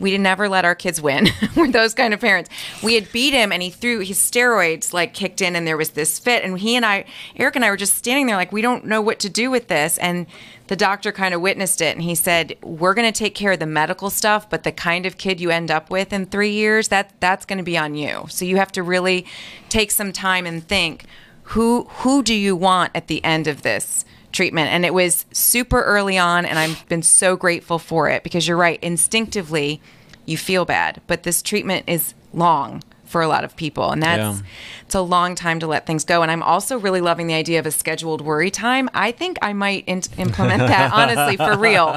we 0.00 0.16
never 0.18 0.48
let 0.48 0.64
our 0.64 0.74
kids 0.74 1.00
win. 1.00 1.28
We're 1.56 1.70
those 1.70 1.94
kind 1.94 2.14
of 2.14 2.20
parents. 2.20 2.50
We 2.82 2.94
had 2.94 3.12
beat 3.12 3.32
him 3.32 3.52
and 3.52 3.62
he 3.62 3.70
threw 3.70 4.00
his 4.00 4.18
steroids 4.18 4.92
like 4.92 5.14
kicked 5.14 5.40
in 5.40 5.54
and 5.54 5.66
there 5.66 5.76
was 5.76 5.90
this 5.90 6.18
fit. 6.18 6.42
And 6.42 6.58
he 6.58 6.74
and 6.74 6.84
I, 6.84 7.04
Eric 7.36 7.56
and 7.56 7.64
I 7.64 7.70
were 7.70 7.76
just 7.76 7.94
standing 7.94 8.26
there 8.26 8.36
like, 8.36 8.50
we 8.50 8.62
don't 8.62 8.86
know 8.86 9.00
what 9.02 9.20
to 9.20 9.28
do 9.28 9.50
with 9.50 9.68
this. 9.68 9.98
And 9.98 10.26
the 10.68 10.76
doctor 10.76 11.12
kind 11.12 11.34
of 11.34 11.40
witnessed 11.40 11.80
it 11.80 11.94
and 11.94 12.02
he 12.02 12.14
said, 12.14 12.56
we're 12.62 12.94
going 12.94 13.10
to 13.12 13.16
take 13.16 13.34
care 13.34 13.52
of 13.52 13.58
the 13.58 13.66
medical 13.66 14.08
stuff, 14.08 14.48
but 14.48 14.64
the 14.64 14.72
kind 14.72 15.04
of 15.04 15.18
kid 15.18 15.40
you 15.40 15.50
end 15.50 15.70
up 15.70 15.90
with 15.90 16.12
in 16.12 16.26
three 16.26 16.52
years, 16.52 16.88
that 16.88 17.12
that's 17.20 17.44
going 17.44 17.58
to 17.58 17.64
be 17.64 17.76
on 17.76 17.94
you. 17.94 18.24
So 18.28 18.44
you 18.44 18.56
have 18.56 18.72
to 18.72 18.82
really 18.82 19.26
take 19.68 19.90
some 19.90 20.12
time 20.12 20.46
and 20.46 20.66
think, 20.66 21.04
who, 21.42 21.84
who 21.84 22.22
do 22.22 22.34
you 22.34 22.54
want 22.54 22.92
at 22.94 23.08
the 23.08 23.22
end 23.24 23.48
of 23.48 23.62
this? 23.62 24.04
Treatment. 24.32 24.70
And 24.70 24.84
it 24.84 24.94
was 24.94 25.26
super 25.32 25.82
early 25.82 26.18
on, 26.18 26.44
and 26.44 26.58
I've 26.58 26.86
been 26.88 27.02
so 27.02 27.36
grateful 27.36 27.78
for 27.78 28.08
it 28.08 28.22
because 28.22 28.46
you're 28.46 28.56
right. 28.56 28.78
Instinctively, 28.82 29.80
you 30.26 30.36
feel 30.36 30.64
bad, 30.64 31.00
but 31.06 31.22
this 31.22 31.42
treatment 31.42 31.84
is 31.86 32.14
long 32.32 32.82
for 33.04 33.22
a 33.22 33.26
lot 33.26 33.42
of 33.42 33.56
people 33.56 33.90
and 33.90 34.00
that's 34.04 34.38
yeah. 34.38 34.46
it's 34.82 34.94
a 34.94 35.00
long 35.00 35.34
time 35.34 35.58
to 35.58 35.66
let 35.66 35.84
things 35.84 36.04
go 36.04 36.22
and 36.22 36.30
i'm 36.30 36.44
also 36.44 36.78
really 36.78 37.00
loving 37.00 37.26
the 37.26 37.34
idea 37.34 37.58
of 37.58 37.66
a 37.66 37.70
scheduled 37.72 38.20
worry 38.20 38.52
time 38.52 38.88
i 38.94 39.10
think 39.10 39.36
i 39.42 39.52
might 39.52 39.82
in- 39.88 40.00
implement 40.16 40.60
that 40.60 40.92
honestly 40.94 41.36
for 41.36 41.58
real 41.58 41.96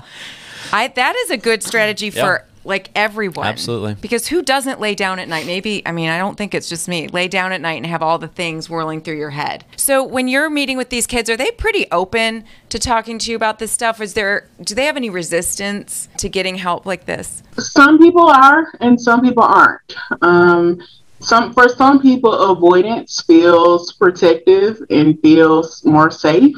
I, 0.72 0.88
that 0.88 1.16
is 1.16 1.30
a 1.30 1.38
good 1.38 1.62
strategy 1.62 2.10
for 2.10 2.48
like 2.66 2.90
everyone. 2.96 3.48
Absolutely. 3.48 3.96
Because 3.96 4.28
who 4.28 4.42
doesn't 4.42 4.80
lay 4.80 4.96
down 4.96 5.20
at 5.20 5.28
night? 5.28 5.46
Maybe, 5.46 5.86
I 5.86 5.92
mean, 5.92 6.10
I 6.10 6.18
don't 6.18 6.38
think 6.38 6.54
it's 6.54 6.70
just 6.70 6.88
me. 6.88 7.08
Lay 7.08 7.28
down 7.28 7.52
at 7.52 7.62
night 7.62 7.76
and 7.76 7.86
have 7.86 8.02
all 8.02 8.18
the 8.18 8.28
things 8.28 8.70
whirling 8.70 9.02
through 9.02 9.18
your 9.18 9.32
head. 9.32 9.66
So 9.76 10.04
when 10.04 10.28
you're 10.28 10.50
meeting 10.50 10.78
with 10.78 10.90
these 10.90 11.08
kids, 11.08 11.30
are 11.30 11.38
they 11.38 11.52
pretty 11.52 11.86
open 11.92 12.46
to 12.70 12.80
talking 12.80 13.20
to 13.20 13.32
you 13.32 13.36
about 13.36 13.60
this 13.60 13.72
stuff? 13.72 14.02
Is 14.02 14.14
there, 14.14 14.48
do 14.62 14.76
they 14.76 14.86
have 14.86 14.98
any 14.98 15.10
resistance 15.10 16.10
to 16.18 16.30
getting 16.30 16.56
help 16.56 16.86
like 16.86 17.06
this? 17.06 17.44
Some 17.58 18.00
people 18.00 18.28
are, 18.28 18.72
and 18.80 19.00
some 19.00 19.22
people 19.22 19.44
aren't. 19.44 19.96
Um, 20.22 20.82
some 21.20 21.54
for 21.54 21.70
some 21.70 22.02
people, 22.02 22.34
avoidance 22.34 23.22
feels 23.22 23.94
protective 23.94 24.82
and 24.90 25.18
feels 25.22 25.86
more 25.86 26.12
safe. 26.12 26.58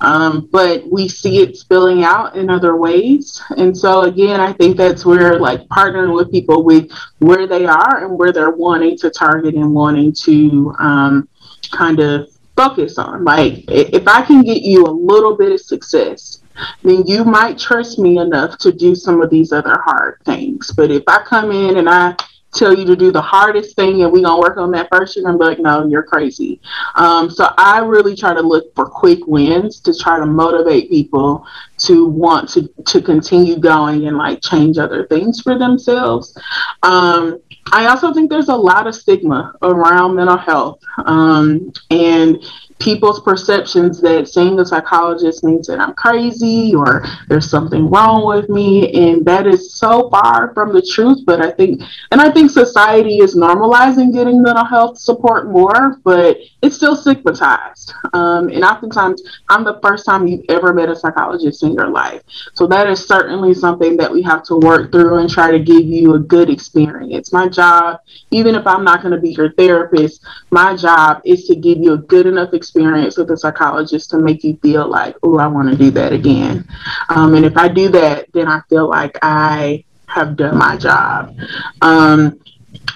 Um, 0.00 0.48
but 0.52 0.86
we 0.90 1.08
see 1.08 1.40
it 1.40 1.56
spilling 1.56 2.04
out 2.04 2.36
in 2.36 2.50
other 2.50 2.76
ways. 2.76 3.42
And 3.56 3.76
so, 3.76 4.02
again, 4.02 4.40
I 4.40 4.52
think 4.52 4.76
that's 4.76 5.06
where 5.06 5.38
like 5.38 5.62
partnering 5.68 6.14
with 6.14 6.30
people 6.30 6.64
with 6.64 6.90
where 7.18 7.46
they 7.46 7.64
are 7.64 8.04
and 8.04 8.18
where 8.18 8.32
they're 8.32 8.50
wanting 8.50 8.98
to 8.98 9.10
target 9.10 9.54
and 9.54 9.74
wanting 9.74 10.12
to 10.24 10.74
um, 10.78 11.28
kind 11.70 12.00
of 12.00 12.28
focus 12.56 12.98
on. 12.98 13.24
Like, 13.24 13.64
if 13.68 14.06
I 14.06 14.22
can 14.22 14.42
get 14.42 14.62
you 14.62 14.84
a 14.84 14.90
little 14.90 15.36
bit 15.36 15.52
of 15.52 15.60
success, 15.60 16.42
then 16.82 17.04
you 17.06 17.24
might 17.24 17.58
trust 17.58 17.98
me 17.98 18.18
enough 18.18 18.58
to 18.58 18.72
do 18.72 18.94
some 18.94 19.20
of 19.20 19.30
these 19.30 19.52
other 19.52 19.80
hard 19.84 20.18
things. 20.24 20.70
But 20.70 20.90
if 20.90 21.02
I 21.06 21.22
come 21.22 21.50
in 21.50 21.78
and 21.78 21.88
I 21.88 22.16
tell 22.54 22.76
you 22.76 22.84
to 22.86 22.96
do 22.96 23.10
the 23.10 23.20
hardest 23.20 23.76
thing 23.76 24.02
and 24.02 24.12
we're 24.12 24.22
gonna 24.22 24.40
work 24.40 24.56
on 24.56 24.70
that 24.72 24.88
first, 24.90 25.16
you're 25.16 25.24
gonna 25.24 25.38
be 25.38 25.44
like, 25.44 25.58
no, 25.58 25.86
you're 25.86 26.02
crazy. 26.02 26.60
Um, 26.94 27.30
so 27.30 27.52
I 27.58 27.80
really 27.80 28.16
try 28.16 28.34
to 28.34 28.40
look 28.40 28.74
for 28.74 28.86
quick 28.86 29.26
wins 29.26 29.80
to 29.80 29.94
try 29.94 30.18
to 30.18 30.26
motivate 30.26 30.90
people 30.90 31.46
to 31.78 32.06
want 32.06 32.48
to 32.50 32.68
to 32.86 33.02
continue 33.02 33.58
going 33.58 34.06
and 34.06 34.16
like 34.16 34.40
change 34.42 34.78
other 34.78 35.06
things 35.06 35.40
for 35.40 35.58
themselves. 35.58 36.36
Um, 36.82 37.40
I 37.72 37.86
also 37.86 38.12
think 38.12 38.30
there's 38.30 38.48
a 38.48 38.56
lot 38.56 38.86
of 38.86 38.94
stigma 38.94 39.54
around 39.62 40.14
mental 40.14 40.36
health. 40.36 40.80
Um, 40.98 41.72
and 41.90 42.42
people's 42.84 43.20
perceptions 43.22 43.98
that 44.02 44.28
seeing 44.28 44.60
a 44.60 44.66
psychologist 44.66 45.42
means 45.42 45.66
that 45.66 45.80
I'm 45.80 45.94
crazy 45.94 46.74
or 46.74 47.02
there's 47.28 47.48
something 47.48 47.88
wrong 47.88 48.26
with 48.26 48.50
me. 48.50 48.92
And 48.92 49.24
that 49.24 49.46
is 49.46 49.74
so 49.74 50.10
far 50.10 50.52
from 50.52 50.74
the 50.74 50.82
truth. 50.82 51.20
But 51.24 51.40
I 51.40 51.50
think, 51.50 51.82
and 52.12 52.20
I 52.20 52.30
think 52.30 52.50
society 52.50 53.16
is 53.18 53.34
normalizing 53.34 54.12
getting 54.12 54.42
mental 54.42 54.66
health 54.66 54.98
support 54.98 55.50
more, 55.50 55.98
but 56.04 56.36
it's 56.60 56.76
still 56.76 56.94
stigmatized. 56.94 57.94
Um, 58.12 58.48
and 58.50 58.62
oftentimes, 58.62 59.22
I'm 59.48 59.64
the 59.64 59.80
first 59.82 60.04
time 60.04 60.28
you've 60.28 60.44
ever 60.50 60.74
met 60.74 60.90
a 60.90 60.96
psychologist 60.96 61.62
in 61.62 61.72
your 61.72 61.88
life. 61.88 62.20
So 62.52 62.66
that 62.66 62.86
is 62.86 63.06
certainly 63.06 63.54
something 63.54 63.96
that 63.96 64.12
we 64.12 64.20
have 64.22 64.42
to 64.44 64.56
work 64.56 64.92
through 64.92 65.18
and 65.18 65.30
try 65.30 65.50
to 65.50 65.58
give 65.58 65.84
you 65.84 66.14
a 66.14 66.18
good 66.18 66.50
experience. 66.50 67.32
My 67.32 67.48
job, 67.48 68.00
even 68.30 68.54
if 68.54 68.66
I'm 68.66 68.84
not 68.84 69.00
going 69.00 69.14
to 69.14 69.20
be 69.20 69.30
your 69.30 69.52
therapist, 69.52 70.22
my 70.50 70.76
job 70.76 71.22
is 71.24 71.46
to 71.46 71.56
give 71.56 71.78
you 71.78 71.94
a 71.94 71.98
good 71.98 72.26
enough 72.26 72.52
experience 72.52 72.73
experience 72.74 73.16
with 73.16 73.30
a 73.30 73.36
psychologist 73.36 74.10
to 74.10 74.18
make 74.18 74.42
you 74.42 74.56
feel 74.56 74.88
like, 74.88 75.16
oh, 75.22 75.38
I 75.38 75.46
want 75.46 75.70
to 75.70 75.76
do 75.76 75.90
that 75.92 76.12
again. 76.12 76.66
Um, 77.08 77.34
and 77.34 77.44
if 77.44 77.56
I 77.56 77.68
do 77.68 77.88
that, 77.90 78.32
then 78.32 78.48
I 78.48 78.60
feel 78.68 78.88
like 78.88 79.16
I 79.22 79.84
have 80.06 80.36
done 80.36 80.58
my 80.58 80.76
job. 80.76 81.36
Um, 81.82 82.40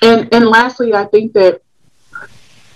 and 0.02 0.28
and 0.34 0.46
lastly, 0.46 0.94
I 0.94 1.04
think 1.04 1.32
that 1.34 1.62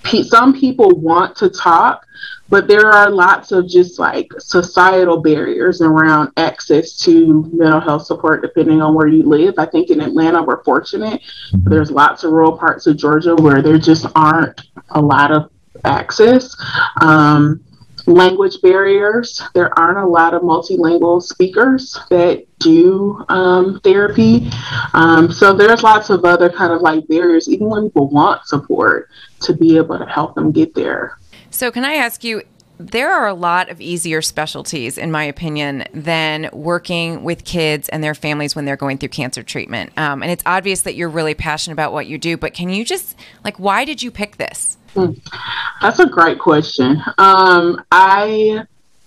pe- 0.05 0.23
some 0.23 0.53
people 0.53 0.91
want 0.91 1.37
to 1.39 1.49
talk, 1.49 2.07
but 2.49 2.69
there 2.69 2.93
are 2.93 3.11
lots 3.11 3.51
of 3.51 3.69
just 3.69 3.99
like 3.99 4.29
societal 4.39 5.21
barriers 5.21 5.81
around 5.81 6.31
access 6.37 6.97
to 6.99 7.51
mental 7.53 7.81
health 7.81 8.07
support 8.07 8.43
depending 8.43 8.81
on 8.81 8.95
where 8.95 9.09
you 9.09 9.25
live. 9.25 9.55
I 9.59 9.67
think 9.67 9.91
in 9.91 10.01
Atlanta 10.01 10.43
we're 10.43 10.63
fortunate. 10.63 11.21
Mm-hmm. 11.53 11.69
There's 11.69 11.91
lots 11.91 12.23
of 12.23 12.31
rural 12.31 12.57
parts 12.57 12.87
of 12.87 12.97
Georgia 12.97 13.35
where 13.35 13.61
there 13.61 13.79
just 13.79 14.07
aren't 14.15 14.61
a 14.91 15.01
lot 15.01 15.33
of 15.33 15.52
access. 15.85 16.57
Um, 17.01 17.63
language 18.07 18.61
barriers. 18.63 19.43
There 19.55 19.77
aren't 19.79 19.99
a 19.99 20.07
lot 20.07 20.35
of 20.35 20.43
multilingual 20.43 21.23
speakers 21.23 21.99
that 22.11 22.45
do 22.59 23.25
um, 23.29 23.81
therapy. 23.85 24.51
Um, 24.95 25.31
so 25.31 25.53
there's 25.53 25.83
lots 25.83 26.11
of 26.11 26.25
other 26.25 26.51
kind 26.51 26.73
of 26.73 26.81
like 26.83 27.07
barriers, 27.09 27.49
even 27.49 27.69
when 27.69 27.85
people 27.85 28.09
want 28.09 28.47
support, 28.47 29.09
to 29.41 29.53
be 29.53 29.77
able 29.77 29.99
to 29.99 30.07
help 30.07 30.35
them 30.35 30.53
get 30.53 30.75
there. 30.75 31.19
So, 31.51 31.71
can 31.71 31.85
I 31.85 31.95
ask 31.95 32.25
you, 32.25 32.43
there 32.79 33.13
are 33.13 33.29
a 33.29 33.35
lot 33.35 33.69
of 33.69 33.81
easier 33.81 34.23
specialties, 34.23 34.99
in 34.99 35.13
my 35.13 35.25
opinion, 35.25 35.85
than 35.93 36.49
working 36.53 37.23
with 37.23 37.45
kids 37.45 37.89
and 37.91 38.03
their 38.03 38.15
families 38.15 38.57
when 38.57 38.65
they're 38.65 38.77
going 38.77 38.99
through 38.99 39.11
cancer 39.11 39.43
treatment. 39.43 39.97
Um, 39.97 40.23
and 40.23 40.33
it's 40.33 40.43
obvious 40.47 40.83
that 40.83 40.95
you're 40.95 41.11
really 41.11 41.35
passionate 41.35 41.75
about 41.75 41.93
what 41.93 42.07
you 42.07 42.19
do, 42.19 42.37
but 42.37 42.55
can 42.55 42.71
you 42.71 42.85
just, 42.85 43.15
like, 43.45 43.59
why 43.59 43.85
did 43.85 44.03
you 44.03 44.11
pick 44.11 44.39
this? 44.39 44.79
That's 44.95 45.99
a 45.99 46.07
great 46.07 46.39
question. 46.39 47.03
Um, 47.19 47.83
I 47.91 48.65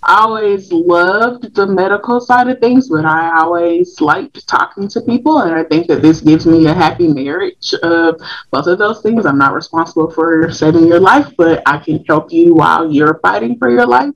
always 0.08 0.72
loved 0.72 1.56
the 1.56 1.66
medical 1.66 2.20
side 2.20 2.48
of 2.48 2.60
things, 2.60 2.90
but 2.90 3.06
I 3.06 3.40
always 3.40 4.00
liked 4.00 4.48
talking 4.48 4.88
to 4.90 5.02
people. 5.02 5.40
And 5.40 5.56
I 5.56 5.64
think 5.64 5.88
that 5.88 6.02
this 6.02 6.22
gives 6.22 6.46
me 6.46 6.68
a 6.68 6.74
happy 6.74 7.08
marriage 7.08 7.74
of 7.82 8.20
both 8.52 8.68
of 8.68 8.78
those 8.78 9.02
things. 9.02 9.26
I'm 9.26 9.38
not 9.38 9.54
responsible 9.54 10.12
for 10.12 10.52
saving 10.52 10.88
your 10.88 11.00
life, 11.00 11.34
but 11.38 11.64
I 11.66 11.80
can 11.80 12.04
help 12.06 12.32
you 12.32 12.54
while 12.54 12.92
you're 12.92 13.20
fighting 13.20 13.58
for 13.58 13.70
your 13.70 13.88
life. 13.88 14.14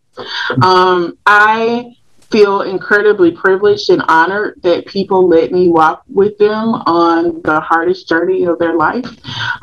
Um, 0.62 1.18
I 1.26 1.96
feel 2.30 2.62
incredibly 2.62 3.32
privileged 3.32 3.90
and 3.90 4.04
honored 4.08 4.60
that 4.62 4.86
people 4.86 5.28
let 5.28 5.52
me 5.52 5.68
walk 5.68 6.04
with 6.08 6.38
them 6.38 6.76
on 6.86 7.42
the 7.42 7.60
hardest 7.60 8.08
journey 8.08 8.46
of 8.46 8.60
their 8.60 8.76
life. 8.76 9.08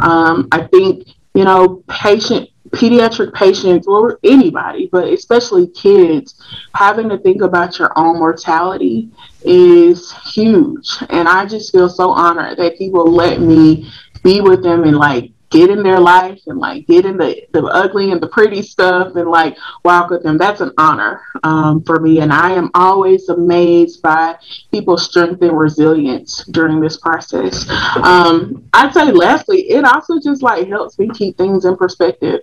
Um, 0.01 0.49
I 0.51 0.66
think, 0.66 1.07
you 1.37 1.44
know, 1.44 1.85
patient 1.88 2.49
pediatric 2.70 3.33
patients 3.33 3.87
or 3.87 4.18
anybody, 4.25 4.88
but 4.90 5.07
especially 5.09 5.68
kids, 5.68 6.42
having 6.75 7.09
to 7.09 7.18
think 7.18 7.42
about 7.42 7.79
your 7.79 7.92
own 7.96 8.18
mortality 8.18 9.09
is 9.42 10.12
huge. 10.33 10.88
And 11.11 11.29
I 11.29 11.46
just 11.46 11.72
feel 11.72 11.88
so 11.88 12.11
honored 12.11 12.59
that 12.59 12.79
people 12.79 13.11
let 13.11 13.40
me 13.40 13.90
be 14.22 14.40
with 14.40 14.62
them 14.62 14.85
and 14.85 14.96
like 14.96 15.31
get 15.50 15.70
in 15.70 15.82
their 15.82 16.00
life 16.00 16.40
and 16.46 16.59
like 16.59 16.87
get 16.87 17.04
in 17.04 17.16
the, 17.16 17.46
the 17.52 17.62
ugly 17.64 18.11
and 18.11 18.20
the 18.20 18.28
pretty 18.28 18.62
stuff 18.62 19.14
and 19.16 19.28
like 19.28 19.56
walk 19.85 20.11
with 20.11 20.22
them. 20.22 20.38
That's 20.38 20.61
an 20.61 20.72
honor 20.78 21.22
um, 21.42 21.82
for 21.85 22.00
me. 22.00 22.20
And 22.20 22.32
I 22.32 22.52
am 22.52 22.70
always 22.74 23.28
amazed 23.28 24.02
by 24.02 24.37
people's 24.72 25.04
strength 25.09 25.42
and 25.42 25.59
resilience 25.59 26.44
during 26.46 26.80
this 26.80 26.96
process. 26.98 27.68
Um, 27.96 28.68
I'd 28.72 28.92
say 28.92 29.11
lastly, 29.12 29.70
it 29.70 29.85
also 29.85 30.20
just 30.20 30.42
like 30.42 30.68
helps 30.68 30.98
me 30.98 31.09
keep 31.11 31.37
things 31.37 31.64
in 31.64 31.76
perspective. 31.76 32.40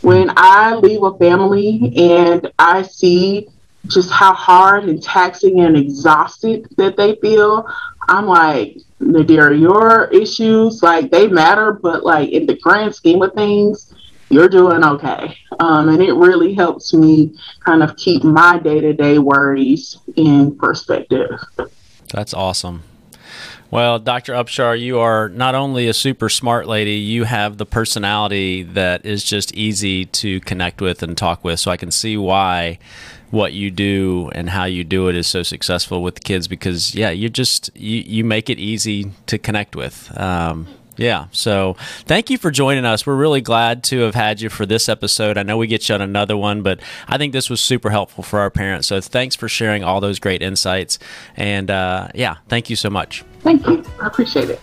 When 0.00 0.32
I 0.36 0.74
leave 0.74 1.02
a 1.02 1.16
family 1.18 1.92
and 1.96 2.50
I 2.58 2.82
see 2.82 3.48
just 3.88 4.10
how 4.10 4.32
hard 4.34 4.84
and 4.84 5.02
taxing 5.02 5.60
and 5.60 5.76
exhausted 5.76 6.68
that 6.76 6.96
they 6.96 7.16
feel, 7.16 7.68
I'm 8.08 8.26
like, 8.26 8.78
Naadira, 9.00 9.58
your 9.58 10.04
issues, 10.12 10.82
like 10.82 11.10
they 11.10 11.28
matter, 11.28 11.72
but 11.72 12.04
like 12.04 12.30
in 12.30 12.46
the 12.46 12.56
grand 12.56 12.94
scheme 12.94 13.22
of 13.22 13.34
things, 13.34 13.94
you're 14.30 14.48
doing 14.48 14.84
okay. 14.84 15.36
Um, 15.60 15.88
and 15.88 16.02
it 16.02 16.12
really 16.14 16.54
helps 16.54 16.92
me 16.92 17.38
kind 17.60 17.82
of 17.82 17.96
keep 17.96 18.24
my 18.24 18.58
day 18.58 18.80
to 18.80 18.92
day 18.92 19.18
worries 19.18 19.98
in 20.16 20.56
perspective. 20.56 21.38
That's 22.12 22.34
awesome. 22.34 22.82
Well, 23.70 23.98
Dr. 23.98 24.32
Upshaw, 24.32 24.78
you 24.78 25.00
are 25.00 25.28
not 25.28 25.56
only 25.56 25.88
a 25.88 25.92
super 25.92 26.28
smart 26.28 26.68
lady, 26.68 26.92
you 26.92 27.24
have 27.24 27.58
the 27.58 27.66
personality 27.66 28.62
that 28.62 29.04
is 29.04 29.24
just 29.24 29.54
easy 29.54 30.06
to 30.06 30.40
connect 30.40 30.80
with 30.80 31.02
and 31.02 31.16
talk 31.16 31.42
with. 31.42 31.58
So 31.58 31.70
I 31.70 31.76
can 31.76 31.90
see 31.90 32.16
why 32.16 32.78
what 33.30 33.52
you 33.52 33.70
do 33.70 34.30
and 34.34 34.50
how 34.50 34.64
you 34.64 34.84
do 34.84 35.08
it 35.08 35.16
is 35.16 35.26
so 35.26 35.42
successful 35.42 36.02
with 36.02 36.14
the 36.14 36.20
kids 36.20 36.46
because 36.46 36.94
yeah 36.94 37.10
you 37.10 37.28
just 37.28 37.70
you, 37.76 38.02
you 38.06 38.24
make 38.24 38.48
it 38.48 38.58
easy 38.58 39.10
to 39.26 39.38
connect 39.38 39.76
with. 39.76 40.16
Um, 40.18 40.66
yeah. 40.98 41.26
So 41.30 41.76
thank 42.06 42.30
you 42.30 42.38
for 42.38 42.50
joining 42.50 42.86
us. 42.86 43.06
We're 43.06 43.16
really 43.16 43.42
glad 43.42 43.84
to 43.84 44.00
have 44.00 44.14
had 44.14 44.40
you 44.40 44.48
for 44.48 44.64
this 44.64 44.88
episode. 44.88 45.36
I 45.36 45.42
know 45.42 45.58
we 45.58 45.66
get 45.66 45.88
you 45.88 45.94
on 45.94 46.00
another 46.00 46.36
one 46.38 46.62
but 46.62 46.80
i 47.06 47.18
think 47.18 47.34
this 47.34 47.50
was 47.50 47.60
super 47.60 47.90
helpful 47.90 48.22
for 48.22 48.38
our 48.40 48.50
parents. 48.50 48.88
So 48.88 49.00
thanks 49.00 49.36
for 49.36 49.48
sharing 49.48 49.84
all 49.84 50.00
those 50.00 50.18
great 50.18 50.42
insights. 50.42 50.98
And 51.36 51.70
uh, 51.70 52.08
yeah 52.14 52.36
thank 52.48 52.70
you 52.70 52.76
so 52.76 52.90
much. 52.90 53.24
Thank 53.40 53.66
you. 53.66 53.84
I 54.00 54.06
appreciate 54.06 54.50
it. 54.50 54.60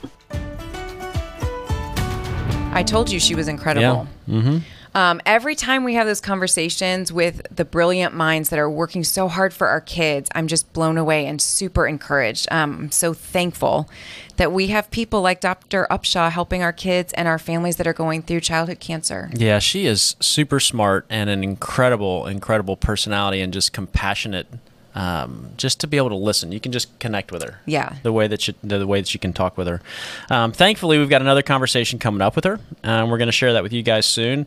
I 2.76 2.82
told 2.82 3.12
you 3.12 3.19
she 3.19 3.36
was 3.36 3.47
incredible. 3.47 4.08
Yeah. 4.28 4.36
mm-hmm. 4.36 4.58
Um, 4.95 5.21
every 5.25 5.56
time 5.56 5.84
we 5.84 5.95
have 5.95 6.06
those 6.06 6.21
conversations 6.21 7.12
with 7.12 7.41
the 7.53 7.65
brilliant 7.65 8.13
minds 8.13 8.49
that 8.49 8.60
are 8.60 8.69
working 8.69 9.03
so 9.03 9.27
hard 9.27 9.53
for 9.53 9.67
our 9.67 9.82
kids, 9.82 10.29
I'm 10.36 10.47
just 10.47 10.71
blown 10.73 10.97
away 10.97 11.25
and 11.25 11.41
super 11.41 11.88
encouraged. 11.88 12.47
Um, 12.51 12.77
I'm 12.77 12.91
so 12.91 13.13
thankful 13.13 13.89
that 14.38 14.51
we 14.51 14.67
have 14.67 14.89
people 14.91 15.21
like 15.21 15.41
Dr. 15.41 15.88
Upshaw 15.89 16.32
helping 16.32 16.62
our 16.62 16.73
kids 16.73 17.13
and 17.13 17.27
our 17.27 17.39
families 17.39 17.77
that 17.77 17.88
are 17.88 17.93
going 17.93 18.21
through 18.21 18.41
childhood 18.41 18.79
cancer. 18.79 19.29
Yeah, 19.34 19.60
she 19.60 19.86
is 19.86 20.15
super 20.19 20.60
smart 20.60 21.06
and 21.10 21.29
an 21.29 21.43
incredible, 21.43 22.27
incredible 22.27 22.77
personality 22.77 23.41
and 23.41 23.51
just 23.53 23.73
compassionate 23.73 24.47
um, 24.95 25.49
just 25.58 25.79
to 25.82 25.88
be 25.88 25.97
able 25.97 26.10
to 26.10 26.15
listen. 26.15 26.51
You 26.51 26.60
can 26.60 26.71
just 26.71 26.97
connect 26.99 27.32
with 27.32 27.43
her. 27.43 27.60
Yeah. 27.65 27.95
The 28.03 28.12
way 28.12 28.27
that 28.27 28.47
you, 28.47 28.53
the 28.63 28.86
way 28.86 29.01
that 29.01 29.13
you 29.13 29.19
can 29.19 29.34
talk 29.34 29.58
with 29.58 29.67
her. 29.67 29.82
Um, 30.29 30.51
thankfully, 30.51 30.97
we've 30.97 31.10
got 31.10 31.21
another 31.21 31.41
conversation 31.41 31.99
coming 31.99 32.21
up 32.21 32.36
with 32.36 32.45
her. 32.45 32.60
and 32.84 33.10
we're 33.12 33.17
going 33.17 33.27
to 33.27 33.32
share 33.32 33.53
that 33.53 33.63
with 33.63 33.73
you 33.73 33.84
guys 33.84 34.06
soon. 34.06 34.45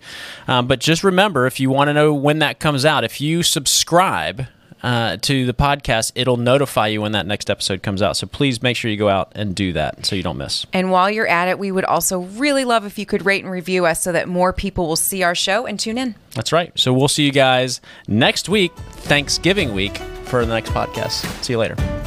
Um, 0.48 0.66
but 0.66 0.80
just 0.80 1.02
remember, 1.04 1.46
if 1.46 1.58
you 1.60 1.70
want 1.70 1.88
to 1.88 1.94
know 1.94 2.14
when 2.14 2.38
that 2.40 2.58
comes 2.58 2.84
out, 2.84 3.04
if 3.04 3.20
you 3.20 3.42
subscribe. 3.42 4.46
Uh, 4.82 5.16
to 5.18 5.46
the 5.46 5.54
podcast, 5.54 6.12
it'll 6.14 6.36
notify 6.36 6.86
you 6.88 7.02
when 7.02 7.12
that 7.12 7.26
next 7.26 7.50
episode 7.50 7.82
comes 7.82 8.02
out. 8.02 8.16
So 8.16 8.26
please 8.26 8.62
make 8.62 8.76
sure 8.76 8.90
you 8.90 8.96
go 8.96 9.08
out 9.08 9.32
and 9.34 9.54
do 9.54 9.72
that 9.72 10.06
so 10.06 10.14
you 10.14 10.22
don't 10.22 10.36
miss. 10.38 10.66
And 10.72 10.90
while 10.90 11.10
you're 11.10 11.26
at 11.26 11.48
it, 11.48 11.58
we 11.58 11.72
would 11.72 11.84
also 11.84 12.20
really 12.20 12.64
love 12.64 12.84
if 12.84 12.98
you 12.98 13.06
could 13.06 13.24
rate 13.24 13.42
and 13.42 13.52
review 13.52 13.86
us 13.86 14.02
so 14.02 14.12
that 14.12 14.28
more 14.28 14.52
people 14.52 14.86
will 14.86 14.96
see 14.96 15.22
our 15.22 15.34
show 15.34 15.66
and 15.66 15.78
tune 15.80 15.98
in. 15.98 16.14
That's 16.34 16.52
right. 16.52 16.72
So 16.78 16.92
we'll 16.92 17.08
see 17.08 17.24
you 17.24 17.32
guys 17.32 17.80
next 18.06 18.48
week, 18.48 18.72
Thanksgiving 18.76 19.74
week, 19.74 19.98
for 20.24 20.44
the 20.44 20.52
next 20.52 20.70
podcast. 20.70 21.42
See 21.42 21.54
you 21.54 21.58
later. 21.58 22.05